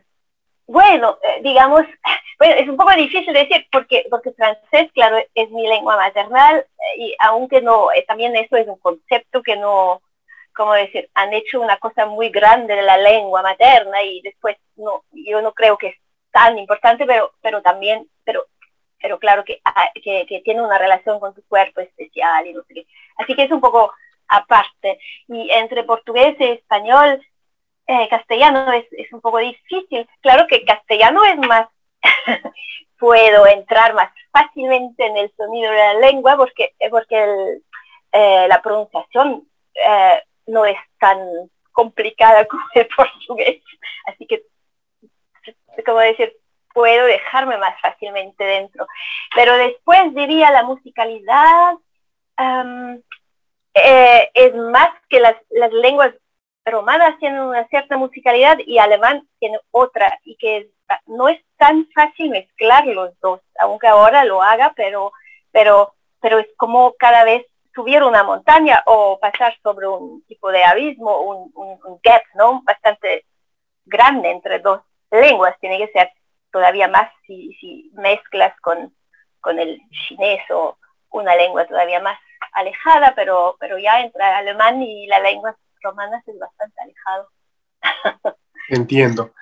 bueno, 0.65 1.19
eh, 1.21 1.41
digamos, 1.43 1.83
bueno, 2.39 2.55
es 2.55 2.67
un 2.67 2.75
poco 2.75 2.91
difícil 2.95 3.31
decir 3.35 3.67
porque, 3.71 4.07
porque 4.09 4.31
francés, 4.31 4.89
claro, 4.95 5.17
es 5.35 5.51
mi 5.51 5.67
lengua 5.67 5.95
maternal 5.95 6.57
eh, 6.57 6.97
y 6.97 7.15
aunque 7.19 7.61
no, 7.61 7.91
eh, 7.91 8.03
también 8.07 8.35
eso 8.35 8.55
es 8.57 8.67
un 8.67 8.79
concepto 8.79 9.43
que 9.43 9.55
no, 9.55 10.01
como 10.55 10.73
decir, 10.73 11.07
han 11.13 11.33
hecho 11.35 11.61
una 11.61 11.77
cosa 11.77 12.07
muy 12.07 12.29
grande 12.29 12.73
de 12.75 12.81
la 12.81 12.97
lengua 12.97 13.43
materna 13.43 14.01
y 14.01 14.21
después 14.21 14.57
no, 14.75 15.03
yo 15.11 15.43
no 15.43 15.53
creo 15.53 15.77
que 15.77 15.89
es 15.89 15.95
tan 16.31 16.57
importante, 16.57 17.05
pero, 17.05 17.31
pero 17.43 17.61
también, 17.61 18.09
pero, 18.23 18.47
pero 18.99 19.19
claro 19.19 19.43
que, 19.45 19.61
ah, 19.65 19.91
que, 20.03 20.25
que 20.27 20.41
tiene 20.41 20.63
una 20.63 20.79
relación 20.79 21.19
con 21.19 21.35
tu 21.35 21.43
cuerpo 21.43 21.79
especial 21.81 22.47
y 22.47 22.53
no 22.53 22.63
sé 22.63 22.73
qué. 22.73 22.87
Así 23.17 23.35
que 23.35 23.43
es 23.43 23.51
un 23.51 23.61
poco 23.61 23.93
aparte. 24.33 24.99
Y 25.27 25.49
entre 25.51 25.83
portugués 25.83 26.35
y 26.39 26.45
español, 26.45 27.21
eh, 27.87 28.07
castellano 28.09 28.71
es, 28.73 28.85
un 29.11 29.21
poco 29.21 29.37
difícil. 29.39 30.07
Claro 30.21 30.47
que 30.47 30.65
castellano 30.65 31.23
es 31.25 31.37
más, 31.37 31.67
puedo 32.99 33.45
entrar 33.47 33.93
más 33.93 34.11
fácilmente 34.31 35.05
en 35.05 35.17
el 35.17 35.31
sonido 35.35 35.71
de 35.71 35.77
la 35.77 35.93
lengua 35.95 36.37
porque, 36.37 36.73
porque 36.89 37.59
eh, 38.11 38.47
la 38.47 38.61
pronunciación 38.61 39.47
eh, 39.75 40.23
no 40.47 40.65
es 40.65 40.77
tan 40.99 41.19
complicada 41.71 42.45
como 42.47 42.63
el 42.73 42.87
portugués. 42.87 43.61
Así 44.07 44.25
que, 44.25 44.43
como 45.85 45.99
decir, 45.99 46.33
puedo 46.73 47.05
dejarme 47.05 47.57
más 47.57 47.79
fácilmente 47.81 48.43
dentro. 48.43 48.87
Pero 49.35 49.55
después 49.57 50.13
diría 50.15 50.51
la 50.51 50.63
musicalidad. 50.63 51.75
Eh, 53.73 54.29
es 54.33 54.53
más 54.55 54.89
que 55.09 55.19
las, 55.19 55.35
las, 55.49 55.71
lenguas 55.73 56.13
romanas 56.65 57.17
tienen 57.19 57.41
una 57.41 57.67
cierta 57.67 57.97
musicalidad 57.97 58.57
y 58.65 58.77
alemán 58.77 59.27
tiene 59.39 59.59
otra 59.71 60.19
y 60.23 60.35
que 60.37 60.69
no 61.07 61.27
es 61.27 61.41
tan 61.57 61.87
fácil 61.93 62.29
mezclar 62.29 62.85
los 62.85 63.19
dos, 63.19 63.41
aunque 63.59 63.87
ahora 63.87 64.25
lo 64.25 64.41
haga, 64.41 64.73
pero, 64.75 65.11
pero, 65.51 65.93
pero 66.21 66.39
es 66.39 66.47
como 66.55 66.93
cada 66.93 67.23
vez 67.23 67.45
subir 67.73 68.03
una 68.03 68.23
montaña 68.23 68.83
o 68.85 69.19
pasar 69.19 69.57
sobre 69.63 69.87
un 69.87 70.23
tipo 70.27 70.51
de 70.51 70.63
abismo, 70.63 71.21
un, 71.21 71.51
un, 71.55 71.99
gap, 72.03 72.21
¿no? 72.35 72.61
Bastante 72.63 73.25
grande 73.85 74.29
entre 74.29 74.59
dos 74.59 74.81
lenguas, 75.11 75.57
tiene 75.59 75.79
que 75.79 75.91
ser 75.91 76.11
todavía 76.51 76.87
más 76.87 77.11
si, 77.25 77.53
si 77.59 77.91
mezclas 77.95 78.53
con, 78.61 78.93
con 79.41 79.59
el 79.59 79.81
chinés 80.07 80.41
o 80.51 80.77
una 81.09 81.35
lengua 81.35 81.65
todavía 81.65 81.99
más 81.99 82.19
alejada, 82.53 83.13
pero, 83.15 83.55
pero 83.59 83.77
ya 83.77 84.01
entre 84.01 84.23
el 84.23 84.33
alemán 84.33 84.81
y 84.81 85.07
la 85.07 85.19
lengua 85.19 85.55
romana 85.81 86.23
es 86.25 86.39
bastante 86.39 86.81
alejado. 86.81 87.29
Entiendo. 88.69 89.33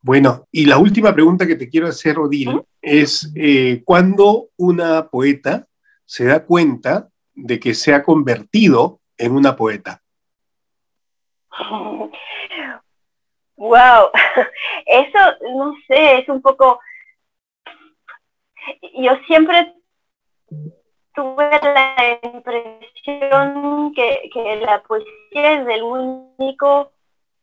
Bueno, 0.00 0.48
y 0.50 0.66
la 0.66 0.78
última 0.78 1.12
pregunta 1.12 1.46
que 1.46 1.56
te 1.56 1.68
quiero 1.68 1.86
hacer, 1.86 2.18
Odil, 2.18 2.62
es 2.80 3.30
eh, 3.36 3.82
¿cuándo 3.84 4.48
una 4.56 5.08
poeta 5.08 5.66
se 6.04 6.24
da 6.24 6.44
cuenta 6.44 7.08
de 7.34 7.60
que 7.60 7.74
se 7.74 7.94
ha 7.94 8.02
convertido 8.02 9.00
en 9.16 9.32
una 9.32 9.54
poeta? 9.56 10.02
Wow, 13.54 14.10
eso 14.86 15.18
no 15.54 15.72
sé, 15.86 16.18
es 16.18 16.28
un 16.28 16.42
poco. 16.42 16.80
Yo 18.98 19.12
siempre 19.28 19.72
tuve 21.14 21.50
la 21.62 22.18
impresión 22.22 23.94
que, 23.94 24.30
que, 24.32 24.56
la 24.56 24.82
poesía 24.82 25.52
es 25.52 25.68
el 25.68 25.82
único 25.82 26.92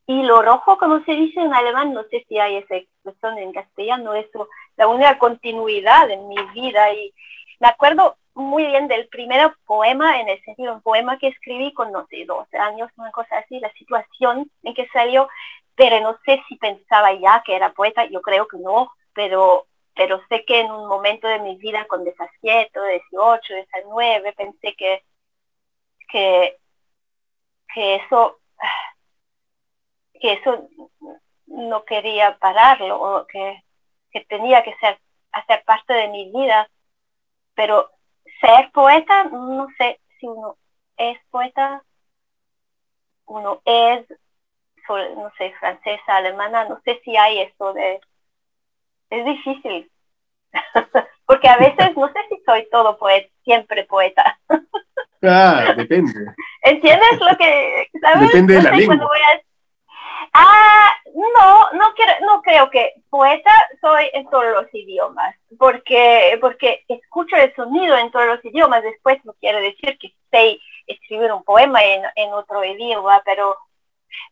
hilo 0.07 0.41
rojo, 0.41 0.77
como 0.77 1.03
se 1.03 1.13
dice 1.13 1.39
en 1.39 1.53
alemán, 1.53 1.93
no 1.93 2.03
sé 2.09 2.25
si 2.27 2.39
hay 2.39 2.57
esa 2.57 2.75
expresión 2.75 3.37
en 3.37 3.53
castellano, 3.53 4.13
eso, 4.13 4.49
la 4.75 4.87
única 4.87 5.17
continuidad 5.19 6.09
en 6.09 6.27
mi 6.27 6.37
vida. 6.53 6.91
Y 6.93 7.13
me 7.59 7.67
acuerdo 7.67 8.17
muy 8.33 8.65
bien 8.65 8.87
del 8.87 9.07
primer 9.07 9.53
poema, 9.65 10.19
en 10.19 10.29
el 10.29 10.43
sentido, 10.43 10.73
un 10.73 10.81
poema 10.81 11.19
que 11.19 11.27
escribí 11.27 11.73
con, 11.73 11.91
no 11.91 12.07
sé, 12.09 12.25
12 12.25 12.57
años, 12.57 12.89
una 12.97 13.11
cosa 13.11 13.37
así, 13.37 13.59
la 13.59 13.71
situación 13.73 14.49
en 14.63 14.73
que 14.73 14.87
salió, 14.87 15.27
pero 15.75 15.99
no 16.01 16.17
sé 16.25 16.41
si 16.47 16.55
pensaba 16.55 17.13
ya 17.13 17.43
que 17.45 17.55
era 17.55 17.73
poeta, 17.73 18.05
yo 18.05 18.21
creo 18.21 18.47
que 18.47 18.57
no, 18.57 18.91
pero 19.13 19.65
pero 19.99 20.21
sé 20.29 20.45
que 20.45 20.61
en 20.61 20.71
un 20.71 20.87
momento 20.87 21.27
de 21.27 21.39
mi 21.39 21.57
vida 21.57 21.85
con 21.85 22.05
17, 22.05 22.71
18, 23.11 23.53
19, 23.53 24.31
pensé 24.31 24.73
que, 24.77 25.03
que, 26.09 26.57
que 27.73 27.95
eso 27.95 28.39
que 30.21 30.31
eso 30.31 30.69
no 31.47 31.83
quería 31.83 32.37
pararlo 32.37 33.01
o 33.01 33.27
que, 33.27 33.61
que 34.11 34.21
tenía 34.21 34.63
que 34.63 34.73
ser 34.77 34.97
hacer 35.33 35.65
parte 35.65 35.93
de 35.93 36.07
mi 36.07 36.31
vida. 36.31 36.69
Pero 37.53 37.91
ser 38.39 38.71
poeta 38.71 39.25
no 39.25 39.67
sé 39.77 39.99
si 40.17 40.27
uno 40.27 40.55
es 40.95 41.19
poeta 41.29 41.83
uno 43.25 43.61
es 43.65 44.07
no 44.87 45.29
sé 45.37 45.53
francesa 45.59 46.15
alemana 46.15 46.63
no 46.63 46.79
sé 46.85 47.01
si 47.03 47.17
hay 47.17 47.41
eso 47.41 47.73
de 47.73 47.99
es 49.09 49.25
difícil. 49.25 49.91
Porque 51.25 51.47
a 51.47 51.57
veces 51.57 51.95
no 51.95 52.07
sé 52.07 52.19
si 52.29 52.41
soy 52.45 52.67
todo 52.71 52.97
poeta, 52.97 53.29
siempre 53.43 53.83
poeta. 53.85 54.39
Ah, 55.21 55.73
depende. 55.75 56.13
¿Entiendes 56.61 57.19
lo 57.19 57.37
que 57.37 57.89
sabes? 57.99 58.27
Depende 58.29 58.53
de 58.53 58.61
la 58.61 58.71
lengua. 58.71 59.11
Ah, 60.33 60.93
no, 61.13 61.71
no, 61.73 61.93
quiero, 61.93 62.13
no 62.21 62.41
creo 62.41 62.69
que 62.69 62.93
poeta 63.09 63.51
soy 63.81 64.09
en 64.13 64.29
todos 64.29 64.45
los 64.45 64.73
idiomas, 64.73 65.35
porque, 65.57 66.37
porque 66.39 66.85
escucho 66.87 67.35
el 67.35 67.53
sonido 67.55 67.97
en 67.97 68.11
todos 68.11 68.27
los 68.27 68.45
idiomas, 68.45 68.83
después 68.83 69.17
no 69.25 69.33
quiere 69.33 69.59
decir 69.61 69.97
que 69.97 70.13
sé 70.31 70.59
escribir 70.87 71.31
un 71.31 71.43
poema 71.43 71.83
en, 71.83 72.03
en 72.15 72.31
otro 72.33 72.63
idioma, 72.63 73.21
pero, 73.25 73.57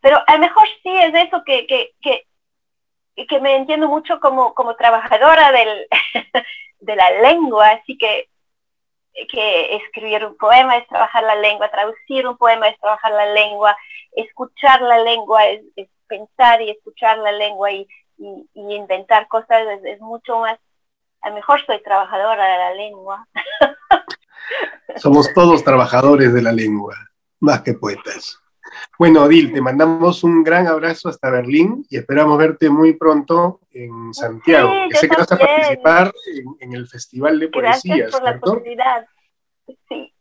pero 0.01 0.21
a 0.25 0.33
lo 0.33 0.39
mejor 0.39 0.63
sí 0.83 0.97
es 0.97 1.13
eso 1.13 1.43
que, 1.45 1.65
que, 1.67 1.91
que 2.01 2.25
que 3.25 3.39
me 3.39 3.55
entiendo 3.55 3.87
mucho 3.87 4.19
como, 4.19 4.53
como 4.53 4.75
trabajadora 4.75 5.51
del, 5.51 5.87
de 6.79 6.95
la 6.95 7.09
lengua, 7.21 7.69
así 7.69 7.97
que, 7.97 8.29
que 9.31 9.75
escribir 9.77 10.23
un 10.25 10.37
poema 10.37 10.77
es 10.77 10.87
trabajar 10.87 11.23
la 11.23 11.35
lengua, 11.35 11.71
traducir 11.71 12.27
un 12.27 12.37
poema 12.37 12.67
es 12.67 12.79
trabajar 12.79 13.11
la 13.11 13.25
lengua, 13.33 13.75
escuchar 14.15 14.81
la 14.81 14.99
lengua 14.99 15.45
es, 15.47 15.61
pensar 16.07 16.61
y 16.61 16.69
escuchar 16.69 17.17
la 17.17 17.31
lengua 17.31 17.71
y, 17.71 17.87
y, 18.17 18.47
inventar 18.53 19.27
cosas 19.27 19.63
es, 19.83 19.99
mucho 19.99 20.39
más, 20.39 20.57
a 21.21 21.29
lo 21.29 21.35
mejor 21.35 21.65
soy 21.65 21.81
trabajadora 21.81 22.45
de 22.45 22.57
la 22.57 22.73
lengua. 22.75 23.27
Somos 24.95 25.33
todos 25.33 25.63
trabajadores 25.63 26.33
de 26.33 26.41
la 26.41 26.53
lengua, 26.53 26.95
más 27.39 27.61
que 27.61 27.73
poetas. 27.73 28.39
Bueno, 28.99 29.23
Odil, 29.23 29.53
te 29.53 29.61
mandamos 29.61 30.23
un 30.23 30.43
gran 30.43 30.67
abrazo 30.67 31.09
hasta 31.09 31.29
Berlín 31.29 31.85
y 31.89 31.97
esperamos 31.97 32.37
verte 32.37 32.69
muy 32.69 32.93
pronto 32.93 33.59
en 33.71 34.13
Santiago. 34.13 34.71
sé 34.91 35.07
que 35.07 35.15
vas 35.15 35.31
a 35.31 35.37
participar 35.37 36.11
en, 36.59 36.73
el 36.73 36.87
Festival 36.87 37.39
de 37.39 37.49
Poesía. 37.49 37.95
Gracias 37.95 38.11
por 38.11 38.23
la 38.23 38.31
oportunidad. 38.37 39.07
Sí. 39.87 40.13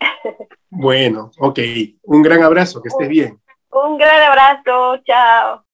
Bueno, 0.69 1.31
ok. 1.39 1.59
Un 2.03 2.23
gran 2.23 2.43
abrazo, 2.43 2.83
que 2.83 2.89
estés 2.89 3.09
bien. 3.09 3.41
Un 3.71 3.97
gran 3.97 4.31
abrazo, 4.31 5.03
chao. 5.05 5.65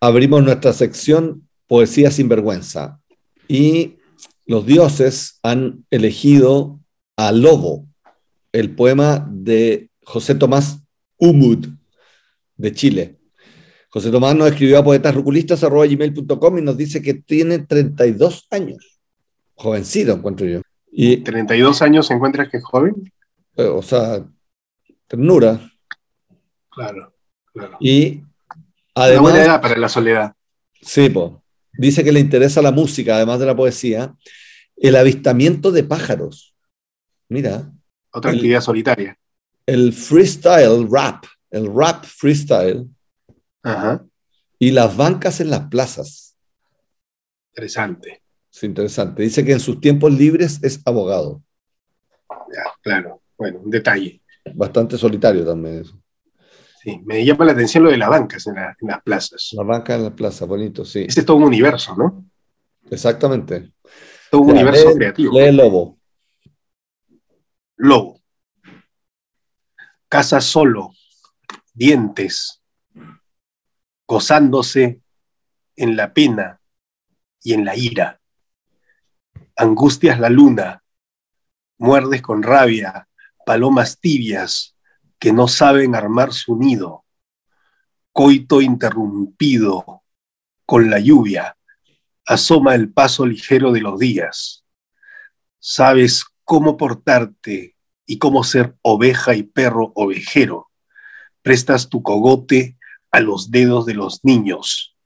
Abrimos 0.00 0.42
nuestra 0.42 0.72
sección 0.72 1.48
Poesía 1.68 2.10
sin 2.10 2.28
vergüenza 2.28 3.00
y 3.48 3.98
los 4.46 4.66
dioses 4.66 5.38
han 5.42 5.84
elegido 5.90 6.80
a 7.16 7.32
Lobo, 7.32 7.86
el 8.52 8.74
poema 8.74 9.26
de 9.30 9.90
José 10.04 10.34
Tomás 10.34 10.82
Umud, 11.16 11.68
de 12.56 12.72
Chile. 12.72 13.18
José 13.88 14.10
Tomás 14.10 14.34
nos 14.34 14.50
escribió 14.50 14.78
a 14.78 14.84
poetasruculistas.com 14.84 16.58
y 16.58 16.62
nos 16.62 16.76
dice 16.76 17.02
que 17.02 17.14
tiene 17.14 17.60
32 17.60 18.46
años. 18.50 19.00
Jovencito, 19.54 20.12
encuentro 20.12 20.46
yo. 20.46 20.60
Y, 20.90 21.22
¿32 21.22 21.82
años 21.82 22.10
encuentras 22.10 22.48
que 22.48 22.56
es 22.58 22.64
joven? 22.64 23.12
Eh, 23.56 23.64
o 23.64 23.82
sea, 23.82 24.26
ternura. 25.06 25.60
Claro, 26.70 27.14
claro. 27.52 27.76
Y 27.80 28.22
además... 28.94 29.20
Una 29.20 29.30
buena 29.30 29.44
edad 29.44 29.60
para 29.60 29.76
la 29.76 29.88
soledad. 29.88 30.34
Sí, 30.80 31.08
pues 31.10 31.32
dice 31.72 32.04
que 32.04 32.12
le 32.12 32.20
interesa 32.20 32.62
la 32.62 32.72
música, 32.72 33.16
además 33.16 33.40
de 33.40 33.46
la 33.46 33.56
poesía, 33.56 34.14
el 34.76 34.96
avistamiento 34.96 35.70
de 35.70 35.84
pájaros. 35.84 36.54
Mira. 37.28 37.70
Otra 38.12 38.32
actividad 38.32 38.60
solitaria. 38.60 39.16
El 39.64 39.92
freestyle 39.92 40.86
rap, 40.90 41.24
el 41.50 41.72
rap 41.72 42.04
freestyle. 42.04 42.88
Ajá. 43.62 44.04
Y 44.58 44.70
las 44.70 44.96
bancas 44.96 45.40
en 45.40 45.50
las 45.50 45.68
plazas. 45.68 46.36
Interesante. 47.52 48.22
Es 48.52 48.62
interesante. 48.64 49.22
Dice 49.22 49.44
que 49.44 49.52
en 49.52 49.60
sus 49.60 49.80
tiempos 49.80 50.12
libres 50.12 50.58
es 50.62 50.80
abogado. 50.84 51.42
Ya, 52.28 52.64
claro. 52.82 53.22
Bueno, 53.38 53.60
un 53.60 53.70
detalle. 53.70 54.20
Bastante 54.54 54.98
solitario 54.98 55.44
también 55.44 55.80
eso. 55.80 56.01
Sí, 56.82 57.00
me 57.04 57.24
llama 57.24 57.44
la 57.44 57.52
atención 57.52 57.84
lo 57.84 57.90
de 57.90 57.96
las 57.96 58.08
bancas 58.08 58.44
en, 58.48 58.56
las 58.56 59.02
plazas. 59.02 59.50
La 59.52 59.62
banca 59.62 59.94
en 59.94 60.02
la 60.02 60.10
plaza, 60.10 60.46
bonito, 60.46 60.84
sí. 60.84 61.04
Ese 61.08 61.20
es 61.20 61.26
todo 61.26 61.36
un 61.36 61.44
universo, 61.44 61.94
¿no? 61.96 62.24
Exactamente. 62.90 63.72
Todo 64.28 64.40
un 64.40 64.50
universo 64.50 64.92
creativo. 64.92 65.38
Lee 65.38 65.52
Lobo. 65.52 65.96
Lobo. 67.76 68.20
Casa 70.08 70.40
solo, 70.40 70.90
dientes, 71.72 72.60
gozándose 74.04 75.02
en 75.76 75.96
la 75.96 76.12
pena 76.12 76.60
y 77.44 77.52
en 77.52 77.64
la 77.64 77.76
ira. 77.76 78.20
Angustias 79.54 80.18
la 80.18 80.30
luna, 80.30 80.82
muerdes 81.78 82.22
con 82.22 82.42
rabia, 82.42 83.06
palomas 83.46 84.00
tibias 84.00 84.72
que 85.22 85.32
no 85.32 85.46
saben 85.46 85.94
armar 85.94 86.32
su 86.32 86.56
nido. 86.56 87.04
Coito 88.10 88.60
interrumpido 88.60 90.02
con 90.66 90.90
la 90.90 90.98
lluvia, 90.98 91.56
asoma 92.26 92.74
el 92.74 92.92
paso 92.92 93.24
ligero 93.24 93.70
de 93.70 93.82
los 93.82 94.00
días. 94.00 94.64
Sabes 95.60 96.24
cómo 96.42 96.76
portarte 96.76 97.76
y 98.04 98.18
cómo 98.18 98.42
ser 98.42 98.74
oveja 98.82 99.36
y 99.36 99.44
perro 99.44 99.92
ovejero. 99.94 100.72
Prestas 101.42 101.88
tu 101.88 102.02
cogote 102.02 102.76
a 103.12 103.20
los 103.20 103.52
dedos 103.52 103.86
de 103.86 103.94
los 103.94 104.24
niños. 104.24 104.96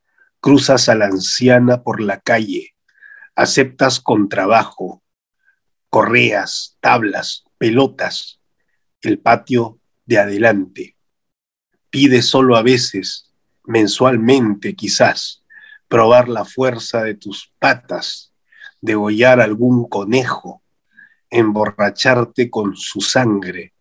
Cruzas 0.40 0.88
a 0.88 0.94
la 0.94 1.04
anciana 1.04 1.82
por 1.82 2.00
la 2.00 2.20
calle. 2.20 2.74
Aceptas 3.34 4.00
con 4.00 4.30
trabajo. 4.30 5.02
Correas, 5.90 6.78
tablas, 6.80 7.44
pelotas. 7.58 8.40
El 9.02 9.18
patio 9.18 9.78
de 10.06 10.18
adelante. 10.18 10.96
Pides 11.90 12.26
solo 12.26 12.56
a 12.56 12.62
veces, 12.62 13.32
mensualmente 13.64 14.74
quizás, 14.74 15.44
probar 15.88 16.28
la 16.28 16.44
fuerza 16.44 17.02
de 17.02 17.14
tus 17.14 17.52
patas, 17.58 18.32
degollar 18.80 19.40
algún 19.40 19.88
conejo, 19.88 20.62
emborracharte 21.30 22.50
con 22.50 22.76
su 22.76 23.00
sangre, 23.00 23.74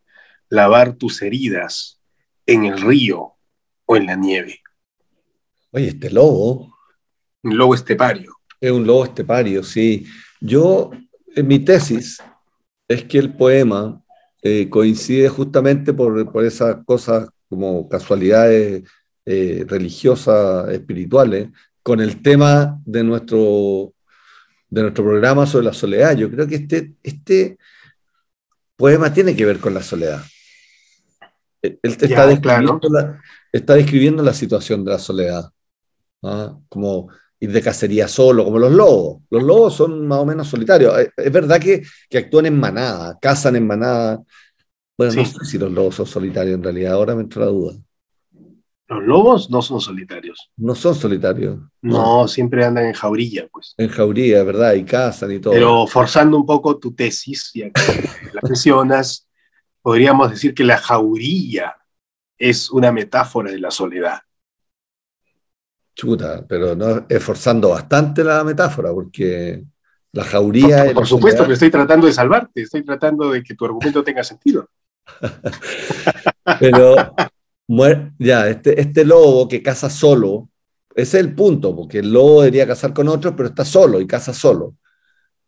lavar 0.49 0.95
tus 0.95 1.21
heridas 1.21 1.99
en 2.45 2.65
el 2.65 2.81
río 2.81 3.33
o 3.85 3.95
en 3.95 4.07
la 4.07 4.15
nieve. 4.15 4.61
Oye, 5.71 5.89
este 5.89 6.09
lobo. 6.09 6.73
Un 7.43 7.57
lobo 7.57 7.75
estepario. 7.75 8.33
Es 8.59 8.71
un 8.71 8.87
lobo 8.87 9.05
estepario, 9.05 9.63
sí. 9.63 10.07
Yo, 10.39 10.91
en 11.35 11.47
mi 11.47 11.59
tesis, 11.59 12.21
es 12.87 13.03
que 13.03 13.17
el 13.17 13.35
poema 13.35 14.03
eh, 14.47 14.69
coincide 14.69 15.27
justamente 15.27 15.91
por, 15.91 16.31
por 16.31 16.45
esas 16.45 16.85
cosas 16.85 17.27
como 17.49 17.89
casualidades 17.89 18.83
eh, 19.25 19.65
religiosas, 19.67 20.69
espirituales, 20.69 21.49
con 21.81 21.99
el 21.99 22.21
tema 22.21 22.79
de 22.85 23.03
nuestro, 23.03 23.95
de 24.69 24.83
nuestro 24.83 25.03
programa 25.03 25.47
sobre 25.47 25.65
la 25.65 25.73
soledad. 25.73 26.15
Yo 26.15 26.29
creo 26.29 26.47
que 26.47 26.57
este, 26.57 26.93
este 27.01 27.57
poema 28.75 29.11
tiene 29.11 29.35
que 29.35 29.45
ver 29.45 29.57
con 29.57 29.73
la 29.73 29.81
soledad. 29.81 30.21
Él 31.63 31.79
está, 31.81 32.27
describiendo 32.27 32.87
la, 32.87 33.19
está, 33.51 33.73
describiendo 33.73 34.21
la, 34.21 34.33
situación 34.35 34.85
de 34.85 34.91
la 34.91 34.99
soledad. 34.99 35.49
¿ah? 36.21 36.55
Como 36.69 37.09
ir 37.45 37.51
de 37.51 37.61
cacería 37.61 38.07
solo, 38.07 38.43
como 38.43 38.59
los 38.59 38.71
lobos. 38.71 39.21
Los 39.29 39.43
lobos 39.43 39.75
son 39.75 40.07
más 40.07 40.19
o 40.19 40.25
menos 40.25 40.47
solitarios. 40.47 40.99
Eh, 40.99 41.09
es 41.17 41.31
verdad 41.31 41.59
que, 41.59 41.83
que 42.09 42.17
actúan 42.17 42.45
en 42.45 42.59
manada, 42.59 43.17
cazan 43.21 43.55
en 43.55 43.65
manada. 43.65 44.21
Bueno, 44.97 45.13
no 45.13 45.25
sé 45.25 45.45
si 45.45 45.57
los 45.57 45.71
lobos 45.71 45.95
son 45.95 46.05
solitarios 46.05 46.55
en 46.55 46.63
realidad, 46.63 46.93
ahora 46.93 47.15
me 47.15 47.21
entra 47.21 47.45
la 47.45 47.51
duda. 47.51 47.75
Los 48.87 49.03
lobos 49.03 49.49
no 49.49 49.61
son 49.63 49.81
solitarios. 49.81 50.51
No 50.57 50.75
son 50.75 50.93
solitarios. 50.93 51.57
No, 51.81 52.27
siempre 52.27 52.63
andan 52.63 52.85
en 52.85 52.93
jaurilla, 52.93 53.47
pues. 53.51 53.73
En 53.77 53.89
jaurilla, 53.89 54.43
¿verdad? 54.43 54.73
Y 54.73 54.83
cazan 54.83 55.31
y 55.31 55.39
todo. 55.39 55.53
Pero 55.53 55.87
forzando 55.87 56.37
un 56.37 56.45
poco 56.45 56.77
tu 56.77 56.93
tesis, 56.93 57.51
ya 57.53 57.71
que 57.71 57.81
la 58.31 58.41
mencionas, 58.43 59.27
podríamos 59.81 60.29
decir 60.29 60.53
que 60.53 60.63
la 60.63 60.77
jaurilla 60.77 61.75
es 62.37 62.69
una 62.69 62.91
metáfora 62.91 63.51
de 63.51 63.59
la 63.59 63.71
soledad. 63.71 64.19
Chuta, 65.95 66.45
pero 66.47 66.75
no 66.75 67.05
esforzando 67.07 67.69
bastante 67.69 68.23
la 68.23 68.43
metáfora, 68.43 68.91
porque 68.91 69.63
la 70.11 70.23
jauría. 70.23 70.85
Por, 70.85 70.93
por 70.95 71.07
supuesto 71.07 71.47
que 71.47 71.53
estoy 71.53 71.71
tratando 71.71 72.07
de 72.07 72.13
salvarte, 72.13 72.61
estoy 72.63 72.83
tratando 72.83 73.31
de 73.31 73.41
que 73.41 73.55
tu 73.55 73.65
argumento 73.65 74.03
tenga 74.03 74.23
sentido. 74.23 74.69
pero 76.59 76.95
ya, 78.19 78.49
este, 78.49 78.79
este 78.79 79.05
lobo 79.05 79.47
que 79.47 79.63
caza 79.63 79.89
solo, 79.89 80.49
ese 80.93 81.17
es 81.17 81.25
el 81.25 81.33
punto, 81.33 81.75
porque 81.75 81.99
el 81.99 82.11
lobo 82.11 82.41
debería 82.41 82.67
cazar 82.67 82.93
con 82.93 83.07
otros, 83.07 83.33
pero 83.35 83.49
está 83.49 83.65
solo 83.65 83.99
y 84.01 84.07
caza 84.07 84.33
solo. 84.33 84.75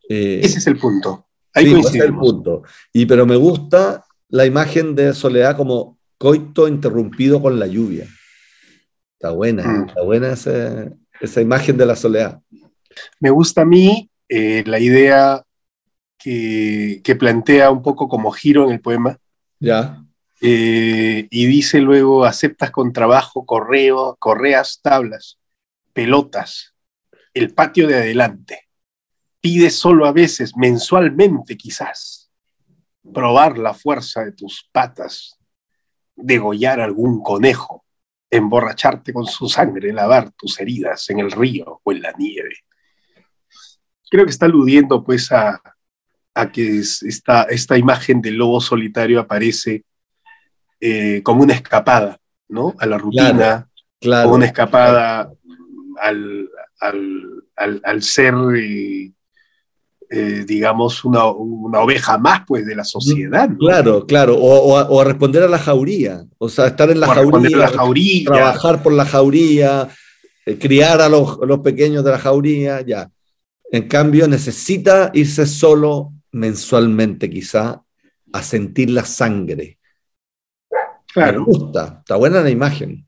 Eh, 0.10 0.42
ese 0.44 0.60
es 0.60 0.68
el 0.68 0.78
punto. 0.78 1.28
Ahí 1.54 1.66
sí, 1.66 1.80
ese 1.80 1.98
es 1.98 2.04
el 2.04 2.16
punto. 2.16 2.64
Y 2.94 3.06
pero 3.06 3.26
me 3.26 3.36
gusta 3.36 4.06
la 4.30 4.46
imagen 4.46 4.96
de 4.96 5.14
Soledad 5.14 5.56
como 5.56 5.98
coito 6.18 6.68
interrumpido 6.68 7.42
con 7.42 7.60
la 7.60 7.68
lluvia. 7.68 8.08
Está 9.18 9.32
buena, 9.32 9.64
mm. 9.64 9.88
está 9.88 10.04
buena 10.04 10.34
esa, 10.34 10.92
esa, 11.20 11.42
imagen 11.42 11.76
de 11.76 11.88
la 11.88 11.96
soledad. 11.96 12.40
Me 13.20 13.32
gusta 13.32 13.62
a 13.62 13.66
mí 13.66 14.12
eh, 14.30 14.64
la 14.68 14.80
idea 14.80 15.44
que, 16.20 17.02
que, 17.04 17.16
plantea 17.16 17.72
un 17.72 17.82
poco 17.82 18.08
como 18.08 18.32
giro 18.32 18.66
en 18.66 18.74
el 18.74 18.80
poema. 18.80 19.18
Ya. 19.60 20.04
Eh, 20.40 21.28
y 21.32 21.46
dice 21.48 21.80
luego, 21.80 22.26
aceptas 22.26 22.70
con 22.70 22.94
trabajo 22.94 23.44
correo, 23.44 24.16
correas, 24.20 24.82
tablas, 24.84 25.40
pelotas, 25.94 26.76
el 27.34 27.56
patio 27.56 27.88
de 27.88 27.96
adelante. 27.96 28.68
Pides 29.42 29.74
solo 29.76 30.06
a 30.06 30.12
veces, 30.12 30.56
mensualmente 30.56 31.58
quizás, 31.58 32.30
probar 33.12 33.58
la 33.58 33.74
fuerza 33.74 34.24
de 34.24 34.34
tus 34.34 34.70
patas, 34.72 35.40
degollar 36.16 36.82
algún 36.82 37.24
conejo, 37.24 37.84
emborracharte 38.30 39.14
con 39.14 39.26
su 39.26 39.48
sangre, 39.48 39.94
lavar 39.94 40.32
tus 40.32 40.60
heridas 40.60 41.10
en 41.10 41.20
el 41.20 41.32
río 41.32 41.82
o 41.84 41.92
en 41.92 42.02
la 42.02 42.14
nieve. 42.18 42.56
Creo 44.10 44.26
que 44.26 44.32
está 44.32 44.46
aludiendo 44.46 45.04
pues 45.04 45.32
a, 45.32 45.62
a 46.34 46.52
que 46.52 46.80
esta, 46.80 47.44
esta 47.44 47.78
imagen 47.78 48.22
del 48.22 48.36
lobo 48.36 48.62
solitario 48.62 49.20
aparece 49.20 49.84
eh, 50.80 51.22
como 51.24 51.42
una 51.42 51.54
escapada, 51.54 52.20
¿no? 52.48 52.76
A 52.78 52.86
la 52.86 52.98
rutina, 52.98 53.68
como 54.00 54.36
una 54.36 54.46
escapada 54.46 55.32
al, 56.00 58.04
ser, 58.04 58.36
eh, 58.56 59.12
eh, 60.10 60.46
digamos, 60.48 61.04
una, 61.04 61.26
oveja 61.26 62.18
más, 62.18 62.44
pues, 62.48 62.66
de 62.66 62.76
la 62.76 62.84
sociedad. 62.84 63.50
Claro, 63.60 64.06
claro, 64.06 64.36
o, 64.38 65.00
a 65.00 65.04
responder 65.04 65.44
a 65.44 65.48
la 65.48 65.60
jauría, 65.60 66.26
o 66.38 66.50
sea, 66.50 66.68
estar 66.68 66.90
en 66.90 67.00
la, 67.00 67.08
jauría, 67.08 68.26
trabajar 68.26 68.84
por 68.84 68.94
la 68.94 69.06
jauría, 69.06 69.90
criar 70.60 71.02
a 71.02 71.10
los, 71.10 71.38
los 71.40 71.60
pequeños 71.60 72.04
de 72.04 72.12
la 72.12 72.20
jauría, 72.20 72.82
ya. 72.82 73.10
En 73.72 73.88
cambio, 73.88 74.28
necesita 74.28 75.12
irse 75.14 75.46
solo 75.46 76.14
mensualmente, 76.32 77.30
quizá, 77.30 77.82
a 78.32 78.44
sentir 78.44 78.90
la 78.90 79.04
sangre 79.04 79.78
me 81.18 81.38
gusta, 81.40 81.98
está 82.00 82.16
buena 82.16 82.42
la 82.42 82.50
imagen. 82.50 83.08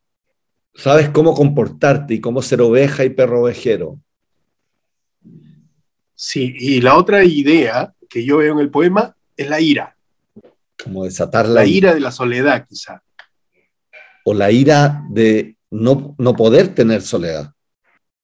Sabes 0.73 1.09
cómo 1.09 1.33
comportarte 1.33 2.15
y 2.15 2.21
cómo 2.21 2.41
ser 2.41 2.61
oveja 2.61 3.03
y 3.03 3.09
perro 3.09 3.41
ovejero. 3.41 3.99
Sí, 6.21 6.53
y 6.57 6.81
la 6.81 6.97
otra 6.97 7.23
idea 7.23 7.93
que 8.09 8.25
yo 8.25 8.37
veo 8.37 8.53
en 8.53 8.59
el 8.59 8.69
poema 8.69 9.15
es 9.37 9.49
la 9.49 9.61
ira. 9.61 9.95
Como 10.83 11.05
desatar 11.05 11.47
la, 11.47 11.65
ira. 11.65 11.93
de 11.93 11.99
la 11.99 12.11
soledad, 12.11 12.65
quizá. 12.67 13.01
O 14.25 14.33
la 14.33 14.51
ira 14.51 15.03
de 15.09 15.55
no, 15.71 16.15
no 16.17 16.35
poder 16.35 16.73
tener 16.75 17.01
soledad. 17.01 17.53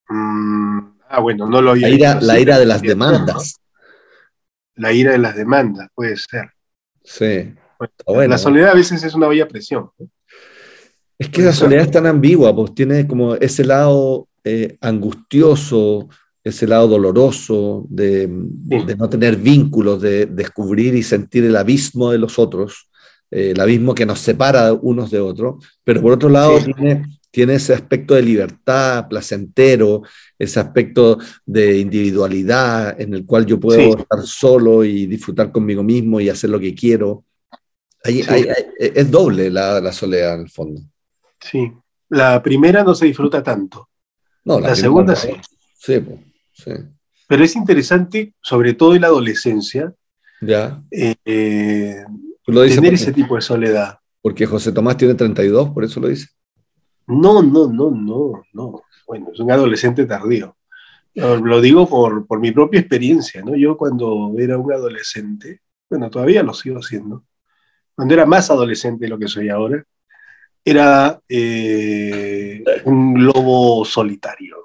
Mm, 0.10 0.80
ah, 1.08 1.20
bueno, 1.20 1.48
no 1.48 1.62
lo 1.62 1.72
había 1.72 1.88
La 1.88 1.96
ira, 1.96 2.22
la 2.22 2.40
ira 2.40 2.60
de 2.60 2.66
las 2.66 2.82
demandas. 2.82 3.56
La 4.76 4.92
ira 4.92 5.14
de 5.14 5.20
las 5.20 5.36
demandas, 5.36 5.90
puede 5.96 6.18
ser. 6.18 6.52
Sí 7.04 7.54
la 8.28 8.38
soledad 8.38 8.72
a 8.72 8.76
veces 8.76 9.04
es 9.04 9.14
una 9.14 9.28
bella 9.28 9.48
presión. 9.48 9.90
Es 11.18 11.30
que 11.30 11.42
la 11.42 11.54
soledad 11.54 11.86
es 11.86 11.92
tan 11.92 12.06
ambigua, 12.06 12.56
pues 12.56 12.76
tiene 12.76 13.08
como 13.08 13.36
ese 13.36 13.64
lado 13.64 14.28
eh, 14.44 14.78
angustioso, 14.82 16.10
ese 16.46 16.68
lado 16.68 16.88
doloroso 16.88 17.88
de, 17.90 18.30
no 18.30 19.10
tener 19.10 19.36
vínculos, 19.36 20.00
de 20.00 20.28
descubrir 20.28 20.94
y 20.94 21.02
sentir 21.02 21.44
el 21.44 21.56
abismo 21.56 22.12
de 22.12 22.20
los 22.20 22.38
otros, 22.38 22.88
eh, 23.32 23.52
el 23.52 23.60
abismo 23.60 23.96
que 23.96 24.06
nos 24.06 24.20
separa 24.20 24.72
unos 24.72 25.10
de 25.10 25.20
otros, 25.20 25.66
pero 25.84 26.04
por 26.04 26.14
otro 26.14 26.30
lado 26.30 26.60
tiene, 26.60 27.18
tiene 27.32 27.56
ese 27.56 27.74
aspecto 27.74 28.14
de 28.14 28.22
libertad, 28.22 29.08
placentero, 29.08 30.04
ese 30.38 30.60
aspecto 30.60 31.18
de 31.48 31.80
individualidad 31.80 33.02
en 33.02 33.16
el 33.16 33.26
cual 33.26 33.48
yo 33.48 33.60
puedo 33.60 33.98
estar 33.98 34.22
solo 34.24 34.84
y 34.84 35.08
disfrutar 35.08 35.52
conmigo 35.52 35.82
mismo 35.82 36.22
y 36.22 36.30
hacer 36.30 36.52
lo 36.52 36.60
que 36.60 36.76
quiero. 36.76 37.24
es 38.04 39.10
doble 39.10 39.50
la, 39.50 39.92
soledad 39.92 40.36
en 40.36 40.42
el 40.42 40.50
fondo. 40.52 40.82
Sí, 41.42 41.72
la 42.10 42.44
primera 42.44 42.84
no 42.84 42.94
se 42.94 43.08
disfruta 43.08 43.42
tanto. 43.42 43.90
No, 44.44 44.60
la, 44.60 44.76
segunda 44.76 45.16
sí. 45.16 45.30
Sí, 45.86 46.02
sí. 46.56 46.72
Pero 47.28 47.44
es 47.44 47.56
interesante, 47.56 48.34
sobre 48.42 48.74
todo 48.74 48.96
en 48.96 49.02
la 49.02 49.08
adolescencia, 49.08 49.94
ya. 50.42 50.84
Eh, 50.92 52.04
tener 52.46 52.94
ese 52.94 53.14
tipo 53.14 53.36
de 53.36 53.42
soledad. 53.42 54.00
Porque 54.22 54.46
José 54.46 54.72
Tomás 54.72 54.98
tiene 54.98 55.16
32, 55.16 55.70
por 55.70 55.84
eso 55.84 56.00
lo 56.00 56.08
dice. 56.08 56.28
No, 57.08 57.42
no, 57.42 57.68
no, 57.68 57.92
no, 57.92 58.44
no. 58.54 58.82
Bueno, 59.08 59.30
es 59.34 59.40
un 59.40 59.52
adolescente 59.52 60.06
tardío. 60.06 60.58
Lo 61.14 61.62
digo 61.62 61.88
por, 61.88 62.28
por 62.28 62.40
mi 62.40 62.52
propia 62.52 62.82
experiencia, 62.82 63.42
¿no? 63.42 63.56
Yo 63.56 63.78
cuando 63.78 64.34
era 64.38 64.58
un 64.58 64.74
adolescente, 64.74 65.62
bueno, 65.90 66.10
todavía 66.10 66.44
lo 66.44 66.54
sigo 66.54 66.80
haciendo, 66.80 67.24
cuando 67.96 68.14
era 68.14 68.26
más 68.26 68.50
adolescente 68.50 69.06
de 69.06 69.10
lo 69.10 69.18
que 69.18 69.30
soy 69.30 69.48
ahora, 69.48 69.82
era 70.64 71.22
eh, 71.30 72.64
un 72.86 73.24
lobo 73.24 73.86
solitario. 73.86 74.65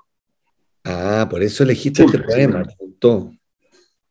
Ah, 0.90 1.26
por 1.28 1.42
eso 1.42 1.62
elegiste 1.62 2.04
este 2.04 2.18
poema, 2.18 2.64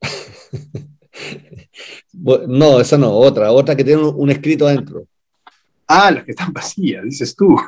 no, 2.12 2.80
esa 2.80 2.96
no, 2.96 3.10
otra, 3.10 3.50
otra 3.50 3.74
que 3.74 3.82
tiene 3.82 4.00
un, 4.00 4.30
escrito 4.30 4.68
adentro. 4.68 5.06
Ah, 5.88 6.12
las 6.12 6.22
que 6.22 6.30
están 6.30 6.52
vacías, 6.52 7.02
dices 7.02 7.34
tú. 7.34 7.58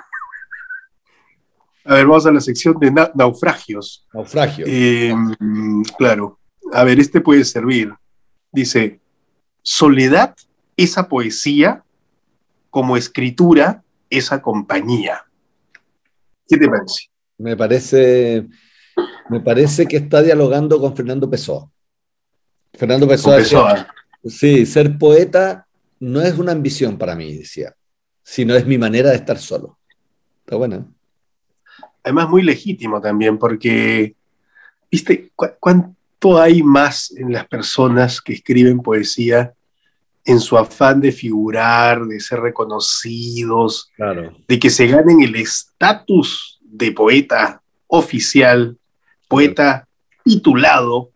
A 1.84 1.94
ver, 1.94 2.06
vamos 2.06 2.24
a 2.24 2.30
la 2.30 2.40
sección 2.40 2.78
de 2.78 2.92
naufragios. 3.16 4.06
Naufragios. 4.14 4.68
Eh, 4.70 5.12
claro. 5.98 6.38
A 6.72 6.84
ver, 6.84 6.98
este 6.98 7.20
puede 7.20 7.44
servir. 7.44 7.92
Dice, 8.50 9.00
soledad 9.62 10.34
esa 10.76 11.08
poesía 11.08 11.84
como 12.70 12.96
escritura, 12.96 13.84
esa 14.08 14.40
compañía. 14.40 15.24
¿Qué 16.48 16.56
te 16.56 16.68
parece? 16.68 17.08
Me 17.36 17.56
parece, 17.56 18.48
me 19.28 19.40
parece 19.40 19.86
que 19.86 19.98
está 19.98 20.22
dialogando 20.22 20.80
con 20.80 20.96
Fernando 20.96 21.28
Pessoa. 21.28 21.70
Fernando 22.72 23.06
Pessoa, 23.06 23.86
sí, 24.24 24.64
ser 24.64 24.96
poeta 24.96 25.66
no 26.00 26.22
es 26.22 26.38
una 26.38 26.52
ambición 26.52 26.96
para 26.96 27.14
mí, 27.14 27.36
decía, 27.36 27.74
sino 28.22 28.54
es 28.54 28.66
mi 28.66 28.78
manera 28.78 29.10
de 29.10 29.16
estar 29.16 29.38
solo. 29.38 29.78
Está 30.40 30.56
bueno. 30.56 30.92
Además, 32.02 32.30
muy 32.30 32.42
legítimo 32.42 33.00
también, 33.00 33.38
porque, 33.38 34.16
¿viste 34.90 35.30
cuánto 35.60 35.94
hay 36.40 36.62
más 36.62 37.12
en 37.16 37.32
las 37.32 37.46
personas 37.48 38.20
que 38.20 38.34
escriben 38.34 38.80
poesía 38.80 39.52
en 40.24 40.40
su 40.40 40.56
afán 40.56 41.00
de 41.00 41.10
figurar, 41.10 42.04
de 42.04 42.20
ser 42.20 42.40
reconocidos, 42.40 43.90
de 44.46 44.58
que 44.58 44.70
se 44.70 44.86
ganen 44.86 45.22
el 45.22 45.34
estatus 45.34 46.60
de 46.60 46.92
poeta 46.92 47.60
oficial, 47.88 48.78
poeta 49.28 49.88
titulado, 50.24 51.11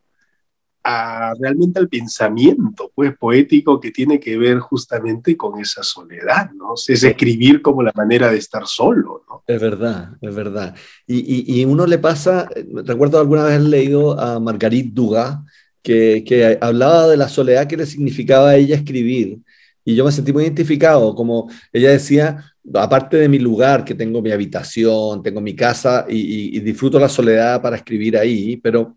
realmente 1.39 1.79
al 1.79 1.89
pensamiento 1.89 2.93
pues, 2.95 3.17
poético 3.17 3.81
que 3.81 3.91
tiene 3.91 4.21
que 4.21 4.37
ver 4.39 4.59
justamente 4.59 5.37
con 5.37 5.61
esa 5.61 5.83
soledad, 5.83 6.51
¿no? 6.53 6.75
Es 6.75 7.03
escribir 7.03 7.63
como 7.63 7.83
la 7.83 7.93
manera 7.95 8.31
de 8.31 8.39
estar 8.39 8.67
solo. 8.67 9.25
Es 9.47 9.61
verdad, 9.61 10.11
es 10.21 10.35
verdad. 10.35 10.75
Y, 11.07 11.61
y, 11.61 11.65
uno 11.65 11.87
le 11.87 11.99
pasa, 11.99 12.49
recuerdo 12.85 13.19
alguna 13.19 13.45
vez 13.45 13.61
leído 13.61 14.19
a 14.19 14.41
Marguerite 14.41 14.91
Dugas, 14.93 15.39
que, 15.87 16.59
hablaba 16.61 17.09
de 17.09 17.17
la 17.17 17.29
soledad 17.29 17.67
que 17.67 17.77
le 17.77 17.87
significaba 17.87 18.51
a 18.51 18.57
ella 18.57 18.77
escribir. 18.77 19.39
Y 19.85 19.95
yo 19.95 20.05
me 20.05 20.11
sentí 20.11 20.33
muy 20.33 20.43
identificado, 20.43 21.15
como 21.15 21.49
ella 21.73 21.91
decía, 21.91 22.45
aparte 22.75 23.17
de 23.19 23.29
mi 23.29 23.39
lugar, 23.39 23.85
que 23.85 23.95
tengo 23.95 24.21
mi 24.21 24.33
habitación, 24.33 25.23
tengo 25.23 25.41
mi 25.41 25.55
casa 25.55 26.07
y, 26.09 26.59
disfruto 26.61 26.99
la 26.99 27.09
soledad 27.09 27.63
para 27.63 27.77
escribir 27.77 28.17
ahí, 28.19 28.57
pero 28.57 28.97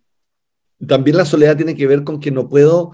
también 0.88 1.18
la 1.18 1.26
soledad 1.26 1.58
tiene 1.58 1.76
que 1.76 1.88
ver 1.88 2.04
con 2.04 2.20
que 2.20 2.32
no 2.32 2.48
puedo, 2.48 2.92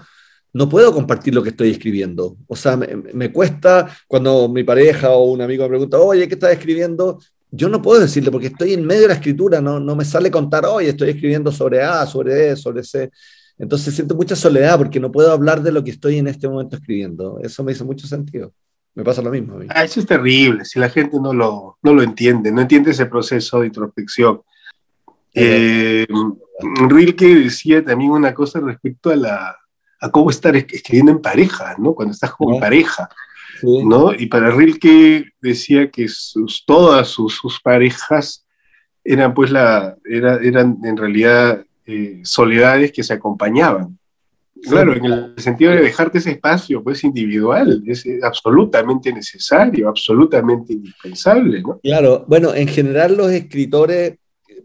no 0.52 0.68
puedo 0.68 0.92
compartir 0.92 1.34
lo 1.34 1.42
que 1.42 1.50
estoy 1.50 1.70
escribiendo. 1.70 2.36
O 2.46 2.56
sea, 2.56 2.76
me, 2.76 3.32
cuesta 3.32 3.88
cuando 4.06 4.48
mi 4.48 4.64
pareja 4.64 5.10
o 5.10 5.24
un 5.24 5.40
amigo 5.40 5.64
me 5.64 5.70
pregunta, 5.70 5.98
oye, 5.98 6.26
¿qué 6.28 6.34
estás 6.34 6.52
escribiendo? 6.52 7.18
Yo 7.50 7.68
no 7.68 7.80
puedo 7.80 8.00
decirle 8.00 8.30
porque 8.30 8.48
estoy 8.48 8.74
en 8.74 8.84
medio 8.84 9.02
de 9.02 9.08
la 9.08 9.14
escritura, 9.14 9.60
no, 9.60 9.78
no 9.78 9.94
me 9.94 10.04
sale 10.04 10.30
contar, 10.30 10.66
oye, 10.66 10.90
estoy 10.90 11.10
escribiendo 11.10 11.52
sobre 11.52 11.82
A, 11.82 12.06
sobre 12.06 12.50
E, 12.50 12.56
sobre 12.56 12.82
C. 12.82 13.10
Entonces 13.58 13.94
siento 13.94 14.14
mucha 14.14 14.36
soledad 14.36 14.76
porque 14.76 15.00
no 15.00 15.10
puedo 15.10 15.30
hablar 15.30 15.62
de 15.62 15.72
lo 15.72 15.82
que 15.82 15.92
estoy 15.92 16.18
en 16.18 16.26
este 16.26 16.48
momento 16.48 16.76
escribiendo. 16.76 17.38
Eso 17.42 17.64
me 17.64 17.72
hizo 17.72 17.84
mucho 17.84 18.06
sentido. 18.06 18.52
Me 18.94 19.04
pasa 19.04 19.22
lo 19.22 19.30
mismo. 19.30 19.54
A 19.54 19.58
mí. 19.58 19.66
Ah, 19.68 19.84
eso 19.84 20.00
es 20.00 20.06
terrible, 20.06 20.64
si 20.64 20.78
la 20.78 20.88
gente 20.88 21.18
no 21.20 21.32
lo, 21.32 21.78
no 21.82 21.94
lo 21.94 22.02
entiende, 22.02 22.50
no 22.50 22.62
entiende 22.62 22.90
ese 22.90 23.06
proceso 23.06 23.60
de 23.60 23.66
introspección. 23.66 24.40
Eh, 25.36 26.06
Rilke 26.88 27.34
decía 27.34 27.84
también 27.84 28.10
una 28.10 28.32
cosa 28.32 28.60
respecto 28.60 29.10
a, 29.10 29.16
la, 29.16 29.56
a 30.00 30.10
cómo 30.10 30.30
estar 30.30 30.56
escribiendo 30.56 31.12
en 31.12 31.20
pareja, 31.20 31.74
¿no? 31.78 31.94
Cuando 31.94 32.12
estás 32.12 32.32
con 32.32 32.58
pareja, 32.58 33.08
¿no? 33.62 34.14
Y 34.14 34.26
para 34.26 34.50
Rilke 34.50 35.32
decía 35.40 35.90
que 35.90 36.08
sus, 36.08 36.64
todas 36.64 37.08
sus, 37.08 37.34
sus, 37.34 37.60
parejas 37.60 38.46
eran 39.04 39.34
pues 39.34 39.50
la, 39.50 39.96
era, 40.04 40.36
eran 40.42 40.78
en 40.82 40.96
realidad 40.96 41.64
eh, 41.84 42.20
soledades 42.24 42.92
que 42.92 43.02
se 43.02 43.12
acompañaban. 43.12 43.98
Claro, 44.62 44.94
en 44.94 45.04
el 45.04 45.34
sentido 45.36 45.72
de 45.72 45.82
dejarte 45.82 46.18
ese 46.18 46.32
espacio 46.32 46.82
pues 46.82 47.04
individual, 47.04 47.82
es 47.86 48.06
absolutamente 48.22 49.12
necesario, 49.12 49.88
absolutamente 49.88 50.72
indispensable. 50.72 51.60
¿no? 51.60 51.78
Claro, 51.82 52.24
bueno, 52.26 52.54
en 52.54 52.66
general 52.66 53.16
los 53.16 53.30
escritores, 53.30 54.14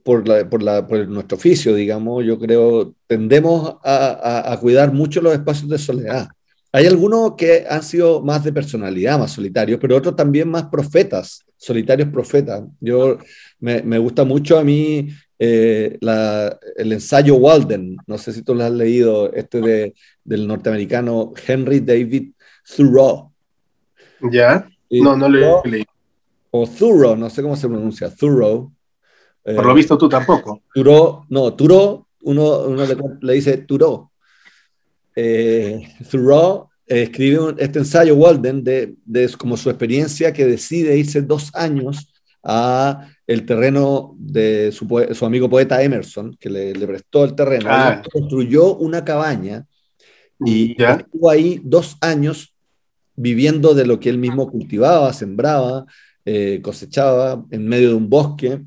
por, 0.03 0.23
por, 0.49 0.87
por 0.87 1.07
nuestro 1.07 1.37
oficio, 1.37 1.75
digamos, 1.75 2.25
yo 2.25 2.39
creo, 2.39 2.93
tendemos 3.07 3.77
a, 3.83 4.51
a, 4.51 4.59
cuidar 4.59 4.93
mucho 4.93 5.21
los 5.21 5.33
espacios 5.33 5.69
de 5.69 5.77
soledad. 5.77 6.27
Hay 6.71 6.85
algunos 6.85 7.35
que 7.35 7.65
han 7.69 7.83
sido 7.83 8.21
más 8.21 8.43
de 8.43 8.53
personalidad, 8.53 9.19
más 9.19 9.31
solitarios, 9.31 9.79
pero 9.79 9.97
otros 9.97 10.15
también 10.15 10.49
más 10.49 10.65
profetas, 10.65 11.41
solitarios 11.57 12.09
profetas. 12.09 12.63
Yo 12.79 13.17
me, 13.59 13.81
me 13.83 13.97
gusta 13.97 14.23
mucho 14.23 14.57
a 14.57 14.63
mí 14.63 15.09
eh, 15.37 15.97
el 16.77 16.93
ensayo 16.93 17.35
Walden, 17.35 17.97
no 18.05 18.17
sé 18.17 18.31
si 18.31 18.43
tú 18.43 18.53
lo 18.53 18.63
has 18.63 18.71
leído, 18.71 19.33
este 19.33 19.59
de, 19.59 19.95
del 20.23 20.47
norteamericano 20.47 21.33
Henry 21.47 21.79
David 21.79 22.31
Thoreau. 22.63 23.31
¿Ya? 24.31 24.69
No, 24.89 25.17
no 25.17 25.27
lo 25.27 25.63
he 25.63 25.69
leído. 25.69 25.91
O 26.51 26.67
Thoreau, 26.67 27.15
no 27.15 27.29
sé 27.29 27.41
cómo 27.41 27.55
se 27.55 27.67
pronuncia, 27.67 28.13
Thoreau. 28.15 28.71
Por 29.43 29.65
lo 29.65 29.73
visto 29.73 29.97
tú 29.97 30.07
tampoco. 30.07 30.61
Thoreau, 30.73 31.25
no, 31.29 31.53
Thoreau, 31.53 32.05
uno, 32.23 32.67
le, 33.21 33.33
dice 33.33 33.57
Thoreau. 33.57 34.09
Eh, 35.15 35.81
Thoreau 36.09 36.69
eh, 36.87 37.03
escribe 37.03 37.55
este 37.57 37.79
ensayo 37.79 38.15
Walden 38.15 38.63
de, 38.63 38.95
de 39.03 39.29
como 39.37 39.57
su 39.57 39.69
experiencia 39.69 40.31
que 40.31 40.45
decide 40.45 40.97
irse 40.97 41.21
dos 41.21 41.53
años 41.55 42.13
a 42.43 43.07
el 43.27 43.45
terreno 43.45 44.15
de 44.17 44.71
su, 44.71 44.87
su 45.13 45.25
amigo 45.25 45.49
poeta 45.49 45.81
Emerson, 45.81 46.35
que 46.39 46.49
le, 46.49 46.73
le 46.73 46.87
prestó 46.87 47.23
el 47.23 47.33
terreno. 47.33 47.65
Ah. 47.69 48.01
Construyó 48.11 48.75
una 48.75 49.03
cabaña 49.03 49.65
y 50.43 50.75
estuvo 50.81 51.29
ahí 51.29 51.61
dos 51.63 51.97
años 52.01 52.53
viviendo 53.15 53.73
de 53.73 53.85
lo 53.85 53.99
que 53.99 54.09
él 54.09 54.17
mismo 54.17 54.49
cultivaba, 54.49 55.13
sembraba, 55.13 55.85
eh, 56.25 56.59
cosechaba 56.63 57.43
en 57.51 57.67
medio 57.67 57.89
de 57.89 57.95
un 57.95 58.09
bosque 58.09 58.61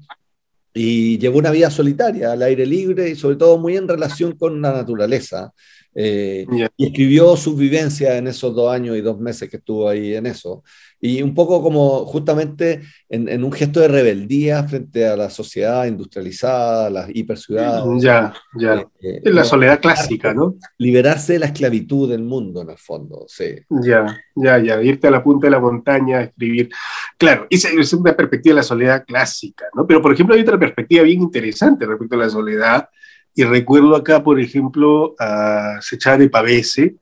y 0.75 1.19
llevó 1.19 1.39
una 1.39 1.53
vida 1.53 1.71
solitaria, 1.71 2.33
al 2.33 2.43
aire 2.43 2.67
libre 2.67 3.09
y 3.09 3.15
sobre 3.15 3.37
todo 3.37 3.57
muy 3.59 3.77
en 3.77 3.87
relación 3.87 4.37
con 4.37 4.61
la 4.61 4.73
naturaleza. 4.73 5.53
Eh, 5.95 6.45
y 6.77 6.87
escribió 6.87 7.37
sus 7.37 7.57
vivencias 7.57 8.17
en 8.17 8.27
esos 8.27 8.53
dos 8.53 8.73
años 8.73 8.97
y 8.97 9.01
dos 9.01 9.21
meses 9.21 9.49
que 9.49 9.59
estuvo 9.59 9.89
ahí 9.89 10.15
en 10.15 10.27
eso. 10.27 10.65
Y 11.07 11.21
un 11.21 11.35
poco 11.35 11.63
como 11.63 12.07
justamente 12.07 12.81
en, 13.11 13.45
un 13.45 13.53
gesto 13.53 13.81
de 13.81 13.89
rebeldía 13.89 14.65
frente 14.65 15.07
a 15.07 15.15
la 15.15 15.29
sociedad 15.29 15.85
industrializada, 15.85 16.89
las 16.89 17.11
hiperciudades. 17.13 18.03
Ya, 18.03 18.33
ya. 18.55 18.77
Eh, 19.03 19.21
es 19.23 19.35
la 19.35 19.45
soledad 19.45 19.81
clásica, 19.81 20.33
¿no? 20.33 20.55
Liberarse 20.79 21.35
de 21.35 21.41
la 21.41 21.47
esclavitud 21.47 22.09
del 22.09 22.23
mundo, 22.23 22.63
en 22.63 22.71
el 22.71 22.79
fondo, 22.79 23.27
sí. 23.29 23.55
Ya, 23.69 24.19
ya, 24.35 24.59
ya. 24.59 24.81
Irte 24.83 25.09
a 25.09 25.11
la 25.11 25.23
punta 25.23 25.47
de 25.47 25.51
la 25.51 25.61
montaña, 25.61 26.23
escribir. 26.23 26.71
Claro, 27.19 27.49
esa 27.51 27.69
es 27.69 27.93
una 27.93 28.17
perspectiva 28.17 28.55
de 28.55 28.61
la 28.61 28.63
soledad 28.63 29.05
clásica, 29.05 29.67
¿no? 29.75 29.87
Pero, 29.87 30.01
por 30.01 30.15
ejemplo, 30.15 30.35
hay 30.35 30.41
otra 30.41 30.59
perspectiva 30.59 31.03
bien 31.03 31.21
interesante 31.21 31.85
respecto 31.85 32.15
a 32.15 32.19
la 32.21 32.31
soledad, 32.31 32.89
y 33.35 33.45
recuerdo 33.45 33.95
acá, 33.95 34.25
por 34.25 34.41
ejemplo, 34.41 35.15
a 35.19 35.81
Sechare 35.83 36.31
Pavese, 36.31 36.97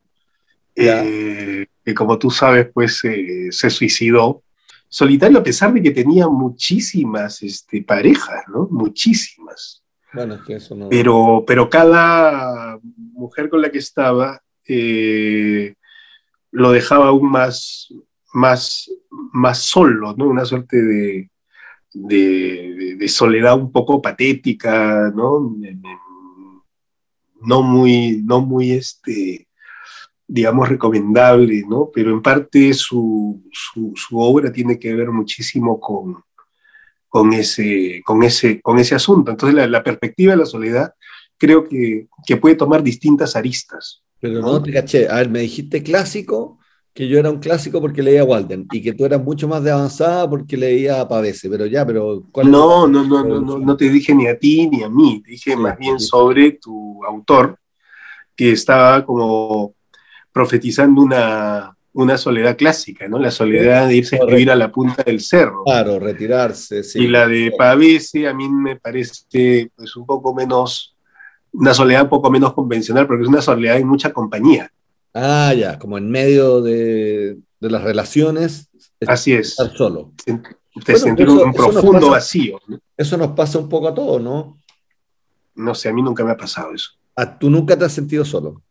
eh, 0.74 1.66
que 1.84 1.94
como 1.94 2.18
tú 2.18 2.30
sabes, 2.30 2.68
pues 2.72 3.02
eh, 3.04 3.48
se 3.50 3.70
suicidó. 3.70 4.42
Solitario 4.88 5.38
a 5.38 5.42
pesar 5.42 5.72
de 5.72 5.82
que 5.82 5.90
tenía 5.90 6.28
muchísimas 6.28 7.42
este, 7.42 7.82
parejas, 7.82 8.44
¿no? 8.48 8.68
Muchísimas. 8.70 9.82
Bueno, 10.12 10.42
que 10.44 10.56
eso 10.56 10.74
no... 10.74 10.88
Pero, 10.90 11.44
pero 11.46 11.70
cada 11.70 12.78
mujer 12.82 13.48
con 13.48 13.62
la 13.62 13.70
que 13.70 13.78
estaba 13.78 14.42
eh, 14.68 15.74
lo 16.50 16.72
dejaba 16.72 17.08
aún 17.08 17.30
más, 17.30 17.88
más, 18.34 18.90
más 19.32 19.58
solo, 19.58 20.14
¿no? 20.16 20.26
Una 20.26 20.44
suerte 20.44 20.82
de, 20.82 21.30
de, 21.94 22.96
de 22.98 23.08
soledad 23.08 23.58
un 23.58 23.72
poco 23.72 24.02
patética, 24.02 25.10
¿no? 25.14 25.56
no 27.40 27.62
muy, 27.62 28.22
no 28.24 28.40
muy 28.40 28.72
este, 28.72 29.48
digamos, 30.26 30.68
recomendable, 30.68 31.62
¿no? 31.68 31.90
Pero 31.92 32.10
en 32.10 32.22
parte 32.22 32.72
su, 32.72 33.42
obra 34.12 34.52
tiene 34.52 34.78
que 34.78 34.94
ver 34.94 35.10
muchísimo 35.10 35.78
con, 35.78 36.22
con, 37.08 37.32
ese, 37.32 38.02
con, 38.04 38.22
ese, 38.22 38.60
con 38.60 38.78
ese 38.78 38.94
asunto. 38.94 39.30
Entonces 39.30 39.68
la, 39.68 39.82
perspectiva 39.82 40.32
de 40.32 40.38
la 40.38 40.46
soledad 40.46 40.94
creo 41.36 41.64
que, 41.64 42.08
puede 42.40 42.54
tomar 42.54 42.82
distintas 42.82 43.36
aristas. 43.36 44.02
Pero 44.20 44.40
no, 44.40 44.62
te 44.62 44.72
caché. 44.72 45.08
A 45.08 45.16
ver, 45.16 45.28
me 45.28 45.40
dijiste 45.40 45.82
clásico, 45.82 46.58
que 46.94 47.08
yo 47.08 47.18
era 47.18 47.30
un 47.30 47.38
clásico 47.38 47.80
porque 47.80 48.02
leía 48.02 48.24
Walden, 48.24 48.66
y 48.70 48.82
que 48.82 48.92
tú 48.92 49.04
eras 49.04 49.22
mucho 49.22 49.48
más 49.48 49.64
de 49.64 49.70
avanzada 49.70 50.28
porque 50.28 50.56
leía 50.56 51.00
a 51.00 51.08
Pavese, 51.08 51.48
pero 51.48 51.66
ya, 51.66 51.86
pero... 51.86 52.22
no, 52.44 52.86
no, 52.86 53.04
no, 53.04 53.24
no, 53.24 53.40
no, 53.40 53.58
no 53.58 53.76
te 53.76 53.88
dije 53.88 54.14
ni 54.14 54.28
a 54.28 54.38
ti 54.38 54.68
ni 54.68 54.82
a 54.82 54.88
mí, 54.88 55.22
te 55.22 55.32
dije 55.32 55.56
más 55.56 55.76
bien 55.78 55.98
sobre 55.98 56.52
tu 56.52 57.02
autor, 57.04 57.58
que 58.36 58.52
estaba 58.52 59.04
como 59.04 59.74
profetizando 60.32 61.02
una, 61.02 61.76
una 61.94 62.16
soledad 62.16 62.56
clásica, 62.56 63.06
¿no? 63.08 63.18
La 63.18 63.30
soledad 63.30 63.88
de 63.88 63.96
irse 63.96 64.16
a 64.16 64.20
escribir 64.20 64.50
a 64.50 64.56
la 64.56 64.72
punta 64.72 65.02
del 65.02 65.20
cerro. 65.20 65.64
Claro, 65.64 65.98
retirarse, 65.98 66.82
sí. 66.82 67.00
Y 67.00 67.08
la 67.08 67.26
de 67.26 67.52
Pavese 67.56 68.26
a 68.26 68.34
mí 68.34 68.48
me 68.48 68.76
parece 68.76 69.70
pues 69.76 69.96
un 69.96 70.06
poco 70.06 70.34
menos, 70.34 70.96
una 71.52 71.74
soledad 71.74 72.04
un 72.04 72.08
poco 72.08 72.30
menos 72.30 72.54
convencional, 72.54 73.06
porque 73.06 73.22
es 73.22 73.28
una 73.28 73.42
soledad 73.42 73.76
en 73.76 73.86
mucha 73.86 74.12
compañía. 74.12 74.72
Ah, 75.14 75.52
ya, 75.54 75.78
como 75.78 75.98
en 75.98 76.10
medio 76.10 76.62
de, 76.62 77.38
las 77.60 77.82
relaciones. 77.82 78.70
Así 79.06 79.34
es. 79.34 79.50
Estar 79.50 79.76
solo. 79.76 80.12
Te 80.84 80.96
sentir 80.96 81.28
un 81.28 81.52
profundo 81.52 82.10
vacío. 82.10 82.58
Eso 82.96 83.18
nos 83.18 83.32
pasa 83.32 83.58
un 83.58 83.68
poco 83.68 83.88
a 83.88 83.94
todos, 83.94 84.22
¿no? 84.22 84.58
No 85.54 85.74
sé, 85.74 85.90
a 85.90 85.92
mí 85.92 86.00
nunca 86.00 86.24
me 86.24 86.30
ha 86.30 86.36
pasado 86.36 86.72
eso. 86.72 86.92
¿A 87.14 87.38
¿Tú 87.38 87.50
nunca 87.50 87.78
te 87.78 87.84
has 87.84 87.92
sentido 87.92 88.24
solo? 88.24 88.62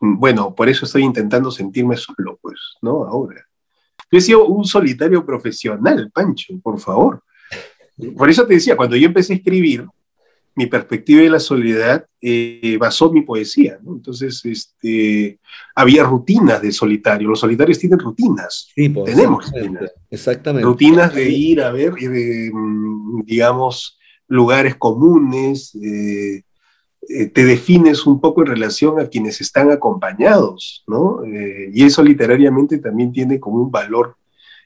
Bueno, 0.00 0.54
por 0.54 0.68
eso 0.68 0.84
estoy 0.84 1.02
intentando 1.02 1.50
sentirme 1.50 1.96
solo, 1.96 2.38
pues, 2.40 2.58
¿no? 2.82 3.04
Ahora. 3.04 3.46
Yo 4.10 4.18
he 4.18 4.20
sido 4.20 4.46
un 4.46 4.64
solitario 4.64 5.24
profesional, 5.24 6.10
Pancho, 6.12 6.54
por 6.62 6.78
favor. 6.78 7.22
Por 8.16 8.28
eso 8.28 8.46
te 8.46 8.54
decía, 8.54 8.76
cuando 8.76 8.96
yo 8.96 9.06
empecé 9.06 9.32
a 9.32 9.36
escribir, 9.36 9.86
mi 10.56 10.66
perspectiva 10.66 11.22
de 11.22 11.30
la 11.30 11.40
soledad 11.40 12.06
eh, 12.20 12.76
basó 12.78 13.10
mi 13.10 13.22
poesía, 13.22 13.78
¿no? 13.82 13.94
Entonces, 13.94 14.44
este, 14.44 15.40
había 15.74 16.04
rutinas 16.04 16.62
de 16.62 16.70
solitario. 16.70 17.28
Los 17.28 17.40
solitarios 17.40 17.78
tienen 17.78 17.98
rutinas. 17.98 18.68
Sí, 18.74 18.88
pues, 18.88 19.14
Tenemos 19.14 19.50
rutinas. 19.50 19.92
Exactamente. 20.10 20.64
Rutinas 20.64 21.12
de 21.12 21.28
ir 21.28 21.60
a 21.60 21.72
ver, 21.72 21.92
mm, 21.92 23.24
digamos, 23.24 23.98
lugares 24.28 24.76
comunes, 24.76 25.74
eh, 25.74 26.42
eh, 27.08 27.26
te 27.26 27.44
defines 27.44 28.06
un 28.06 28.20
poco 28.20 28.42
en 28.42 28.48
relación 28.48 29.00
a 29.00 29.08
quienes 29.08 29.40
están 29.40 29.70
acompañados, 29.70 30.84
¿no? 30.86 31.22
y 31.26 31.84
eso 31.84 32.02
literariamente 32.02 32.78
también 32.78 33.12
tiene 33.12 33.38
como 33.40 33.62
un 33.62 33.70
valor 33.70 34.16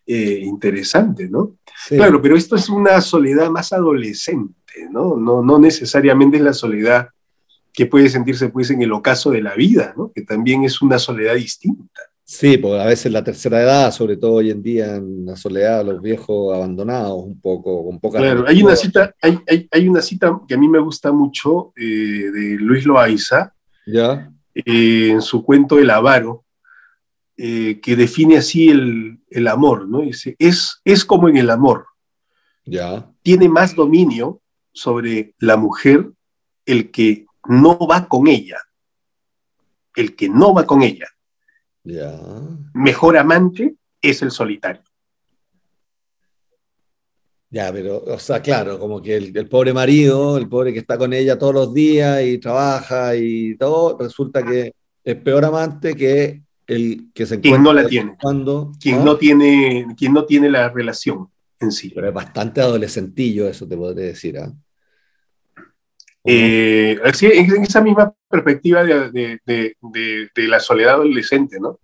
interesante, 0.06 1.28
¿no? 1.28 1.56
Claro, 1.88 2.22
pero 2.22 2.34
esto 2.34 2.56
es 2.56 2.70
una 2.70 2.98
soledad 3.02 3.50
más 3.50 3.74
adolescente. 3.74 4.54
¿no? 4.90 5.16
No, 5.16 5.58
necesariamente 5.58 6.36
es 6.36 6.42
la 6.42 6.52
soledad 6.52 7.08
que 7.72 7.86
puede 7.86 8.08
sentirse 8.08 8.48
pues 8.48 8.70
en 8.70 8.82
el 8.82 8.92
ocaso 8.92 9.30
de 9.30 9.42
la 9.42 9.54
vida, 9.54 9.94
¿no? 9.96 10.10
Que 10.12 10.22
también 10.22 10.64
es 10.64 10.82
una 10.82 10.98
soledad 10.98 11.34
distinta. 11.34 12.02
Sí, 12.30 12.58
porque 12.58 12.78
a 12.78 12.84
veces 12.84 13.10
la 13.10 13.24
tercera 13.24 13.62
edad, 13.62 13.90
sobre 13.90 14.18
todo 14.18 14.34
hoy 14.34 14.50
en 14.50 14.62
día, 14.62 14.96
en 14.96 15.24
la 15.24 15.34
soledad, 15.34 15.82
los 15.82 16.02
viejos 16.02 16.54
abandonados, 16.54 17.24
un 17.24 17.40
poco, 17.40 17.86
con 17.86 17.98
poca... 17.98 18.18
Claro, 18.18 18.44
hay 18.46 18.62
una, 18.62 18.76
cita, 18.76 19.14
hay, 19.22 19.88
una 19.88 20.02
cita 20.02 20.38
que 20.46 20.52
a 20.52 20.58
mí 20.58 20.68
me 20.68 20.78
gusta 20.78 21.10
mucho 21.10 21.72
eh, 21.74 21.84
de 22.30 22.56
Luis 22.60 22.84
Loaiza, 22.84 23.54
¿Ya? 23.86 24.30
Eh, 24.54 25.08
en 25.12 25.22
su 25.22 25.42
cuento 25.42 25.78
El 25.78 25.88
avaro, 25.88 26.44
eh, 27.34 27.80
que 27.80 27.96
define 27.96 28.36
así 28.36 28.68
el, 28.68 29.20
el, 29.30 29.48
amor, 29.48 29.88
¿no? 29.88 30.02
Dice, 30.02 30.36
es, 30.38 30.82
es 30.84 31.06
como 31.06 31.30
en 31.30 31.38
el 31.38 31.48
amor. 31.48 31.86
Ya. 32.66 33.10
Tiene 33.22 33.48
más 33.48 33.74
dominio 33.74 34.42
sobre 34.70 35.34
la 35.38 35.56
mujer 35.56 36.10
el 36.66 36.90
que 36.90 37.24
no 37.48 37.78
va 37.78 38.06
con 38.06 38.28
ella. 38.28 38.58
El 39.96 40.14
que 40.14 40.28
no 40.28 40.52
va 40.52 40.66
con 40.66 40.82
ella. 40.82 41.06
Mejor 42.74 43.16
amante 43.16 43.76
es 44.00 44.22
el 44.22 44.30
solitario. 44.30 44.82
Ya, 47.50 47.72
pero, 47.72 48.04
o 48.04 48.18
sea, 48.18 48.42
claro, 48.42 48.78
como 48.78 49.00
que 49.00 49.16
el, 49.16 49.48
pobre 49.48 49.72
marido, 49.72 50.36
el 50.36 50.48
pobre 50.48 50.72
que 50.72 50.80
está 50.80 50.98
con 50.98 51.14
ella 51.14 51.38
todos 51.38 51.54
los 51.54 51.72
días 51.72 52.22
y 52.22 52.36
trabaja 52.38 53.16
y 53.16 53.56
todo, 53.56 53.96
resulta 53.98 54.44
que 54.44 54.74
es 55.02 55.16
peor 55.16 55.46
amante 55.46 55.94
que 55.94 56.42
el 56.66 57.10
que 57.14 57.24
se 57.24 57.36
encuentra. 57.36 57.50
Quien 57.50 57.62
no 57.62 57.72
la 57.72 57.88
tiene. 57.88 58.16
Cuando, 58.20 58.72
quien, 58.78 59.02
¿no? 59.02 59.16
tiene, 59.16 59.86
quien 59.96 60.12
no 60.12 60.26
tiene 60.26 60.50
la 60.50 60.68
relación 60.68 61.30
en 61.58 61.72
sí. 61.72 61.90
Pero 61.94 62.08
es 62.08 62.14
bastante 62.14 62.60
adolescentillo, 62.60 63.48
eso 63.48 63.66
te 63.66 63.78
podría 63.78 64.06
decir. 64.08 64.38
¿ah? 64.38 64.52
Eh, 64.52 64.67
en 66.28 67.62
esa 67.62 67.80
misma 67.80 68.12
perspectiva 68.28 68.84
de, 68.84 69.74
la 70.36 70.60
soledad 70.60 70.94
adolescente, 70.94 71.58
¿no? 71.60 71.80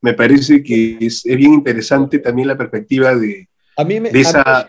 Me 0.00 0.14
parece 0.14 0.62
que 0.62 0.98
es, 1.00 1.24
bien 1.24 1.54
interesante 1.54 2.20
también 2.20 2.48
la 2.48 2.56
perspectiva 2.56 3.16
de, 3.16 3.48
a 3.76 3.84
mí 3.84 4.00
me, 4.00 4.10
esa... 4.10 4.66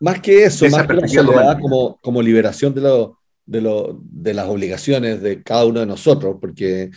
más 0.00 0.20
que 0.20 0.44
eso, 0.44 0.68
más 0.68 0.86
que 0.86 0.94
la 0.94 1.08
soledad 1.08 1.58
como, 1.60 1.98
como 2.00 2.22
liberación 2.22 2.74
de, 2.74 2.80
lo, 2.80 3.18
de, 3.46 4.34
las 4.34 4.46
obligaciones 4.48 5.20
de 5.20 5.42
cada 5.42 5.64
uno 5.64 5.80
de 5.80 5.86
nosotros, 5.86 6.36
porque, 6.40 6.90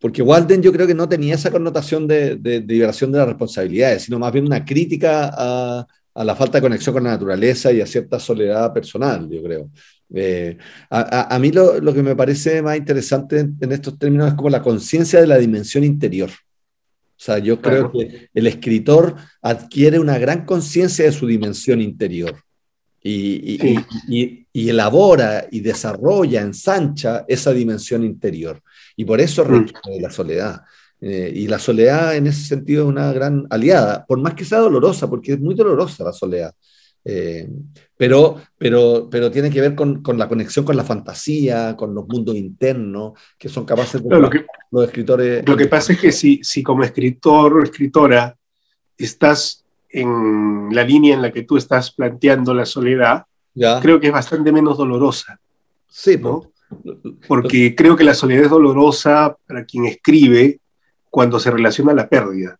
porque 0.00 0.22
Walden 0.22 0.62
yo 0.62 0.72
creo 0.72 0.86
que 0.86 0.94
no 0.94 1.08
tenía 1.08 1.36
esa 1.36 1.50
connotación 1.50 2.08
de, 2.08 2.36
liberación 2.66 3.12
de 3.12 3.18
las 3.18 3.28
responsabilidades, 3.28 4.02
sino 4.02 4.18
más 4.18 4.32
bien 4.32 4.46
una 4.46 4.64
crítica 4.64 5.30
a, 5.32 5.86
a 6.18 6.24
la 6.24 6.34
falta 6.34 6.58
de 6.58 6.62
conexión 6.62 6.92
con 6.94 7.04
la 7.04 7.10
naturaleza 7.10 7.70
y 7.70 7.80
a 7.80 7.86
cierta 7.86 8.18
soledad 8.18 8.72
personal, 8.72 9.30
yo 9.30 9.40
creo. 9.40 9.70
Eh, 10.12 10.58
a, 10.90 11.38
mí 11.38 11.52
lo, 11.52 11.94
que 11.94 12.02
me 12.02 12.16
parece 12.16 12.60
más 12.60 12.76
interesante 12.76 13.38
en, 13.38 13.70
estos 13.70 13.96
términos 14.00 14.28
es 14.28 14.34
como 14.34 14.50
la 14.50 14.60
conciencia 14.60 15.20
de 15.20 15.28
la 15.28 15.38
dimensión 15.38 15.84
interior. 15.84 16.28
O 16.30 17.20
sea, 17.20 17.38
yo 17.38 17.60
creo 17.60 17.92
que 17.92 18.30
el 18.34 18.46
escritor 18.48 19.14
adquiere 19.40 20.00
una 20.00 20.18
gran 20.18 20.44
conciencia 20.44 21.04
de 21.04 21.12
su 21.12 21.24
dimensión 21.24 21.80
interior 21.80 22.34
y, 23.00 24.44
elabora 24.52 25.46
y 25.52 25.60
desarrolla, 25.60 26.40
ensancha 26.40 27.24
esa 27.28 27.52
dimensión 27.52 28.02
interior. 28.02 28.60
Y 28.96 29.04
por 29.04 29.20
eso 29.20 29.44
mm. 29.44 29.48
requiere 29.48 30.00
la 30.00 30.10
soledad. 30.10 30.62
Eh, 31.00 31.32
y 31.34 31.46
la 31.46 31.58
soledad 31.58 32.16
en 32.16 32.26
ese 32.26 32.44
sentido 32.44 32.84
es 32.84 32.88
una 32.88 33.12
gran 33.12 33.46
aliada, 33.50 34.04
por 34.06 34.18
más 34.18 34.34
que 34.34 34.44
sea 34.44 34.58
dolorosa, 34.58 35.08
porque 35.08 35.34
es 35.34 35.40
muy 35.40 35.54
dolorosa 35.54 36.04
la 36.04 36.12
soledad. 36.12 36.52
Eh, 37.04 37.48
pero, 37.96 38.36
pero, 38.58 39.08
pero 39.10 39.30
tiene 39.30 39.50
que 39.50 39.60
ver 39.60 39.74
con, 39.74 40.02
con, 40.02 40.18
la 40.18 40.28
conexión 40.28 40.64
con 40.64 40.76
la 40.76 40.84
fantasía, 40.84 41.76
con 41.76 41.94
los 41.94 42.06
mundos 42.08 42.36
internos, 42.36 43.12
que 43.38 43.48
son 43.48 43.64
capaces 43.64 44.02
de... 44.02 44.20
lo, 44.20 44.28
que, 44.28 44.44
los 44.70 44.84
escritores. 44.84 45.48
Lo 45.48 45.56
que 45.56 45.66
pasa 45.66 45.92
es 45.92 46.00
que 46.00 46.12
si, 46.12 46.40
si 46.42 46.62
como 46.62 46.82
escritor 46.82 47.54
o 47.54 47.62
escritora 47.62 48.36
estás 48.96 49.64
en 49.88 50.68
la 50.72 50.84
línea 50.84 51.14
en 51.14 51.22
la 51.22 51.32
que 51.32 51.44
tú 51.44 51.56
estás 51.56 51.92
planteando 51.92 52.52
la 52.52 52.66
soledad, 52.66 53.24
creo 53.80 54.00
que 54.00 54.08
es 54.08 54.12
bastante 54.12 54.52
menos 54.52 54.76
dolorosa. 54.76 55.40
Sí, 55.88 56.18
¿no? 56.18 56.52
Porque 57.26 57.74
creo 57.74 57.96
que 57.96 58.04
la 58.04 58.14
soledad 58.14 58.44
es 58.44 58.50
dolorosa 58.50 59.36
para 59.46 59.64
quien 59.64 59.86
escribe 59.86 60.60
cuando 61.10 61.38
se 61.40 61.50
relaciona 61.50 61.92
a 61.92 61.96
la 61.96 62.08
pérdida. 62.08 62.58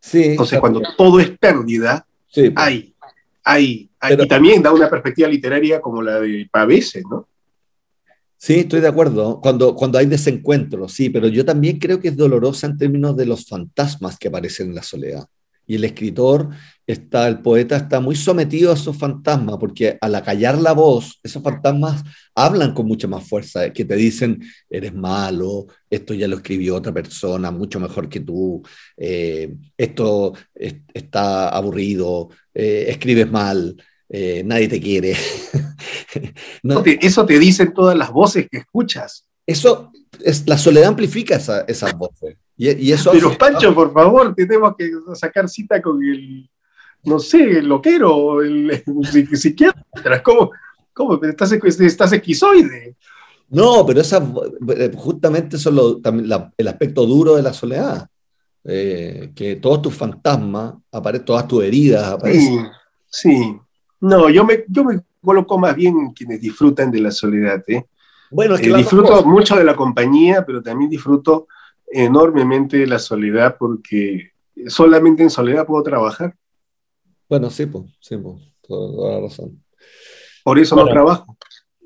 Sí, 0.00 0.24
Entonces, 0.24 0.58
cuando 0.60 0.82
todo 0.96 1.20
es 1.20 1.30
pérdida, 1.38 2.06
sí, 2.28 2.52
hay, 2.56 2.94
hay, 3.44 3.90
y 4.08 4.28
también 4.28 4.62
da 4.62 4.72
una 4.72 4.88
perspectiva 4.88 5.28
literaria 5.28 5.80
como 5.80 6.00
la 6.00 6.20
de 6.20 6.48
Pavese, 6.50 7.02
¿no? 7.08 7.28
Sí, 8.38 8.60
estoy 8.60 8.80
de 8.80 8.88
acuerdo. 8.88 9.38
Cuando, 9.42 9.74
cuando 9.74 9.98
hay 9.98 10.06
desencuentro, 10.06 10.88
sí, 10.88 11.10
pero 11.10 11.28
yo 11.28 11.44
también 11.44 11.78
creo 11.78 12.00
que 12.00 12.08
es 12.08 12.16
dolorosa 12.16 12.66
en 12.66 12.78
términos 12.78 13.14
de 13.14 13.26
los 13.26 13.46
fantasmas 13.46 14.18
que 14.18 14.28
aparecen 14.28 14.68
en 14.68 14.76
la 14.76 14.82
soledad. 14.82 15.26
Y 15.70 15.76
el 15.76 15.84
escritor, 15.84 16.48
está, 16.84 17.28
el 17.28 17.42
poeta 17.42 17.76
está 17.76 18.00
muy 18.00 18.16
sometido 18.16 18.72
a 18.72 18.74
esos 18.74 18.96
fantasmas, 18.96 19.56
porque 19.56 19.96
al 20.00 20.16
acallar 20.16 20.58
la 20.58 20.72
voz, 20.72 21.20
esos 21.22 21.44
fantasmas 21.44 22.02
hablan 22.34 22.74
con 22.74 22.86
mucha 22.86 23.06
más 23.06 23.28
fuerza, 23.28 23.72
que 23.72 23.84
te 23.84 23.94
dicen, 23.94 24.42
eres 24.68 24.92
malo, 24.92 25.68
esto 25.88 26.12
ya 26.12 26.26
lo 26.26 26.38
escribió 26.38 26.74
otra 26.74 26.92
persona, 26.92 27.52
mucho 27.52 27.78
mejor 27.78 28.08
que 28.08 28.18
tú, 28.18 28.60
eh, 28.96 29.54
esto 29.76 30.32
está 30.92 31.50
aburrido, 31.50 32.30
eh, 32.52 32.86
escribes 32.88 33.30
mal, 33.30 33.76
eh, 34.08 34.42
nadie 34.44 34.66
te 34.66 34.80
quiere. 34.80 35.14
Eso 37.00 37.24
te 37.24 37.38
dicen 37.38 37.72
todas 37.72 37.96
las 37.96 38.10
voces 38.10 38.48
que 38.50 38.58
escuchas. 38.58 39.24
Eso, 39.46 39.92
es, 40.24 40.46
la 40.46 40.58
soledad 40.58 40.88
amplifica 40.88 41.36
esas 41.36 41.96
voces. 41.96 42.36
Y, 42.56 42.92
eso 42.92 43.12
Pero 43.12 43.36
Pancho, 43.38 43.74
por 43.74 43.92
favor, 43.92 44.34
tenemos 44.34 44.74
que 44.76 44.90
sacar 45.14 45.48
cita 45.48 45.80
con 45.80 46.02
el, 46.04 46.48
no 47.04 47.18
sé, 47.18 47.58
el 47.58 47.66
loquero, 47.66 48.42
el, 48.42 48.70
el 48.70 49.36
psiquiatra. 49.36 50.22
¿Cómo, 50.22 50.50
cómo? 50.92 51.22
Estás, 51.24 51.52
estás 51.52 52.12
esquizoide. 52.12 52.96
No, 53.48 53.84
pero 53.84 54.00
esa, 54.00 54.24
justamente 54.96 55.56
eso 55.56 55.96
es 55.96 56.02
también 56.02 56.30
el 56.56 56.68
aspecto 56.68 57.06
duro 57.06 57.36
de 57.36 57.42
la 57.42 57.52
soledad. 57.52 58.08
Eh, 58.62 59.32
que 59.34 59.56
todos 59.56 59.80
tus 59.80 59.94
fantasmas, 59.94 60.74
todas 61.24 61.48
tus 61.48 61.64
heridas 61.64 62.12
aparecen. 62.12 62.68
Sí, 63.08 63.34
sí. 63.34 63.56
No, 64.00 64.28
yo 64.28 64.44
me, 64.44 64.64
yo 64.68 64.84
me 64.84 65.00
coloco 65.22 65.58
más 65.58 65.74
bien 65.74 66.12
quienes 66.12 66.40
disfrutan 66.40 66.90
de 66.90 67.00
la 67.00 67.10
soledad. 67.10 67.62
¿eh? 67.68 67.84
Bueno, 68.30 68.54
es 68.54 68.60
que 68.60 68.70
eh, 68.70 68.76
disfruto 68.76 69.24
mucho 69.24 69.56
de 69.56 69.64
la 69.64 69.74
compañía, 69.74 70.44
pero 70.46 70.62
también 70.62 70.90
disfruto 70.90 71.48
enormemente 71.90 72.76
de 72.78 72.86
la 72.86 72.98
soledad 72.98 73.56
porque 73.58 74.30
solamente 74.68 75.22
en 75.22 75.30
soledad 75.30 75.66
puedo 75.66 75.82
trabajar. 75.82 76.34
Bueno, 77.28 77.50
sí, 77.50 77.66
pues, 77.66 77.84
sí, 78.00 78.16
pues, 78.16 78.36
toda 78.66 79.14
la 79.14 79.20
razón. 79.20 79.62
Por 80.44 80.58
eso 80.58 80.74
no 80.76 80.86
trabajo. 80.86 81.36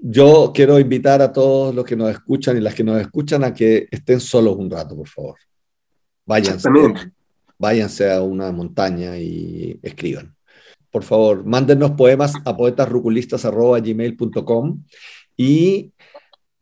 Yo 0.00 0.52
quiero 0.54 0.78
invitar 0.78 1.20
a 1.22 1.33
todos 1.33 1.74
los 1.74 1.85
que 1.85 1.96
nos 1.96 2.11
escuchan 2.11 2.57
y 2.59 2.61
las 2.61 2.74
que 2.74 2.85
nos 2.85 3.00
escuchan 3.00 3.42
a 3.42 3.52
que 3.54 3.88
estén 3.90 4.20
solos 4.20 4.57
un 4.57 4.70
rato, 4.70 4.94
por 4.94 5.09
favor. 5.09 5.37
Váyanse, 6.26 6.68
váyanse 7.59 8.12
a 8.12 8.22
una 8.22 8.52
montaña 8.52 9.18
y 9.18 9.80
escriban. 9.83 10.37
Por 10.90 11.04
favor, 11.04 11.44
mándenos 11.44 11.90
poemas 11.92 12.35
a 12.44 12.54
poetasruculistas.gmail.com 12.57 14.85
y 15.37 15.92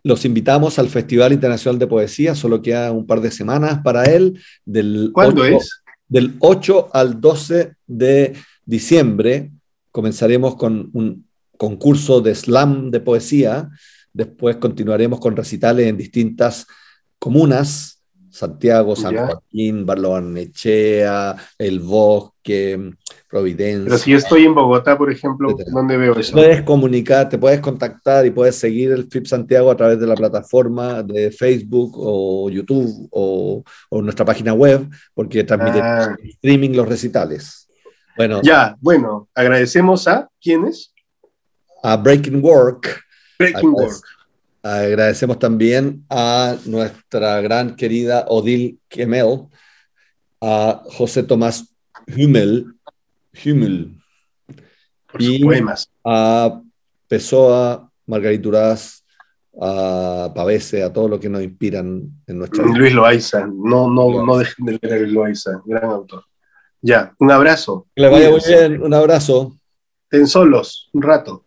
los 0.05 0.25
invitamos 0.25 0.79
al 0.79 0.89
Festival 0.89 1.33
Internacional 1.33 1.79
de 1.79 1.87
Poesía, 1.87 2.35
solo 2.35 2.61
queda 2.61 2.93
un 2.93 3.07
par 3.07 3.21
de 3.21 3.31
semanas 3.31 3.81
para 3.85 4.05
él. 4.05 4.41
Del 4.65 5.11
¿Cuándo 5.13 5.45
es? 5.45 5.83
Del 6.09 6.35
8 6.41 6.91
al 6.93 7.21
12 7.21 7.77
de 7.87 8.35
diciembre 8.65 9.51
comenzaremos 9.91 10.57
con 10.57 10.91
un 10.93 11.27
concurso 11.57 12.21
de 12.21 12.35
slam 12.35 12.91
de 12.91 13.01
poesía, 13.01 13.71
después 14.13 14.57
continuaremos 14.57 15.21
con 15.21 15.37
recitales 15.37 15.87
en 15.87 15.97
distintas 15.97 16.67
comunas, 17.19 18.03
Santiago, 18.31 18.97
San 18.97 19.15
Joaquín, 19.15 19.85
Barlobarnechea, 19.85 21.37
El 21.59 21.81
Bosque, 21.81 22.95
Providencia. 23.33 23.85
Pero 23.87 23.97
si 23.97 24.11
yo 24.11 24.19
estoy 24.19 24.45
en 24.45 24.55
Bogotá, 24.55 24.99
por 24.99 25.11
ejemplo, 25.11 25.57
¿dónde 25.69 25.97
veo 25.97 26.15
eso? 26.19 26.35
Puedes 26.35 26.61
comunicar, 26.65 27.31
te 27.31 27.39
puedes 27.39 27.61
contactar 27.61 28.27
y 28.27 28.31
puedes 28.31 28.57
seguir 28.57 28.93
el 28.93 29.09
FIP 29.09 29.25
Santiago 29.25 29.71
a 29.71 29.77
través 29.79 29.99
de 29.99 30.07
la 30.07 30.15
plataforma 30.15 31.03
de 31.03 31.31
Facebook 31.31 31.95
o 31.97 32.51
YouTube 32.51 33.09
o, 33.11 33.65
nuestra 34.03 34.27
página 34.27 34.53
web, 34.53 34.87
porque 35.15 35.45
transmite 35.45 35.81
ah. 35.81 36.15
streaming 36.23 36.77
los 36.77 36.87
recitales. 36.87 37.71
Bueno. 38.19 38.43
Ya, 38.43 38.77
bueno, 38.83 39.31
agradecemos 39.35 40.07
a 40.07 40.29
quiénes? 40.39 40.93
A 41.83 41.97
Breaking 41.97 42.45
Work. 42.45 43.03
Breaking 43.39 43.71
Work. 43.71 44.05
Agradecemos 44.63 45.39
también 45.39 46.05
a 46.11 46.57
nuestra 46.67 47.41
gran 47.41 47.77
querida 47.77 48.27
Odile 48.29 48.77
Kemel, 48.91 49.47
a 50.43 50.83
José 50.85 51.23
Tomás 51.23 51.75
Hummel, 52.07 52.67
Hummel. 53.45 53.99
y 55.19 55.45
poemas. 55.45 55.91
a 56.05 56.61
Pessoa, 57.09 57.91
Margarita 58.07 58.43
Duraz, 58.43 59.05
a 59.61 60.33
Pavese, 60.35 60.83
a 60.83 60.93
todo 60.93 61.09
lo 61.09 61.21
que 61.21 61.29
nos 61.29 61.43
inspiran 61.43 62.03
en 62.27 62.39
nuestra 62.39 62.65
vida. 62.65 62.79
Luis 62.79 62.95
Loaiza, 62.95 63.47
no, 63.47 63.91
no, 63.91 64.25
no 64.25 64.39
dejen 64.39 64.67
de 64.67 64.79
leer 64.81 64.95
a 64.95 64.99
Luis 64.99 65.13
Loaiza, 65.13 65.63
gran 65.65 65.91
autor. 65.91 66.25
Ya, 66.81 67.15
un 67.19 67.31
abrazo. 67.31 67.87
Que 67.95 68.03
le 68.03 68.09
vaya 68.09 68.31
muy 68.31 68.41
bien, 68.47 68.83
un 68.83 68.95
abrazo. 68.95 69.57
Ten 70.09 70.27
solos, 70.27 70.89
un 70.93 71.03
rato. 71.03 71.45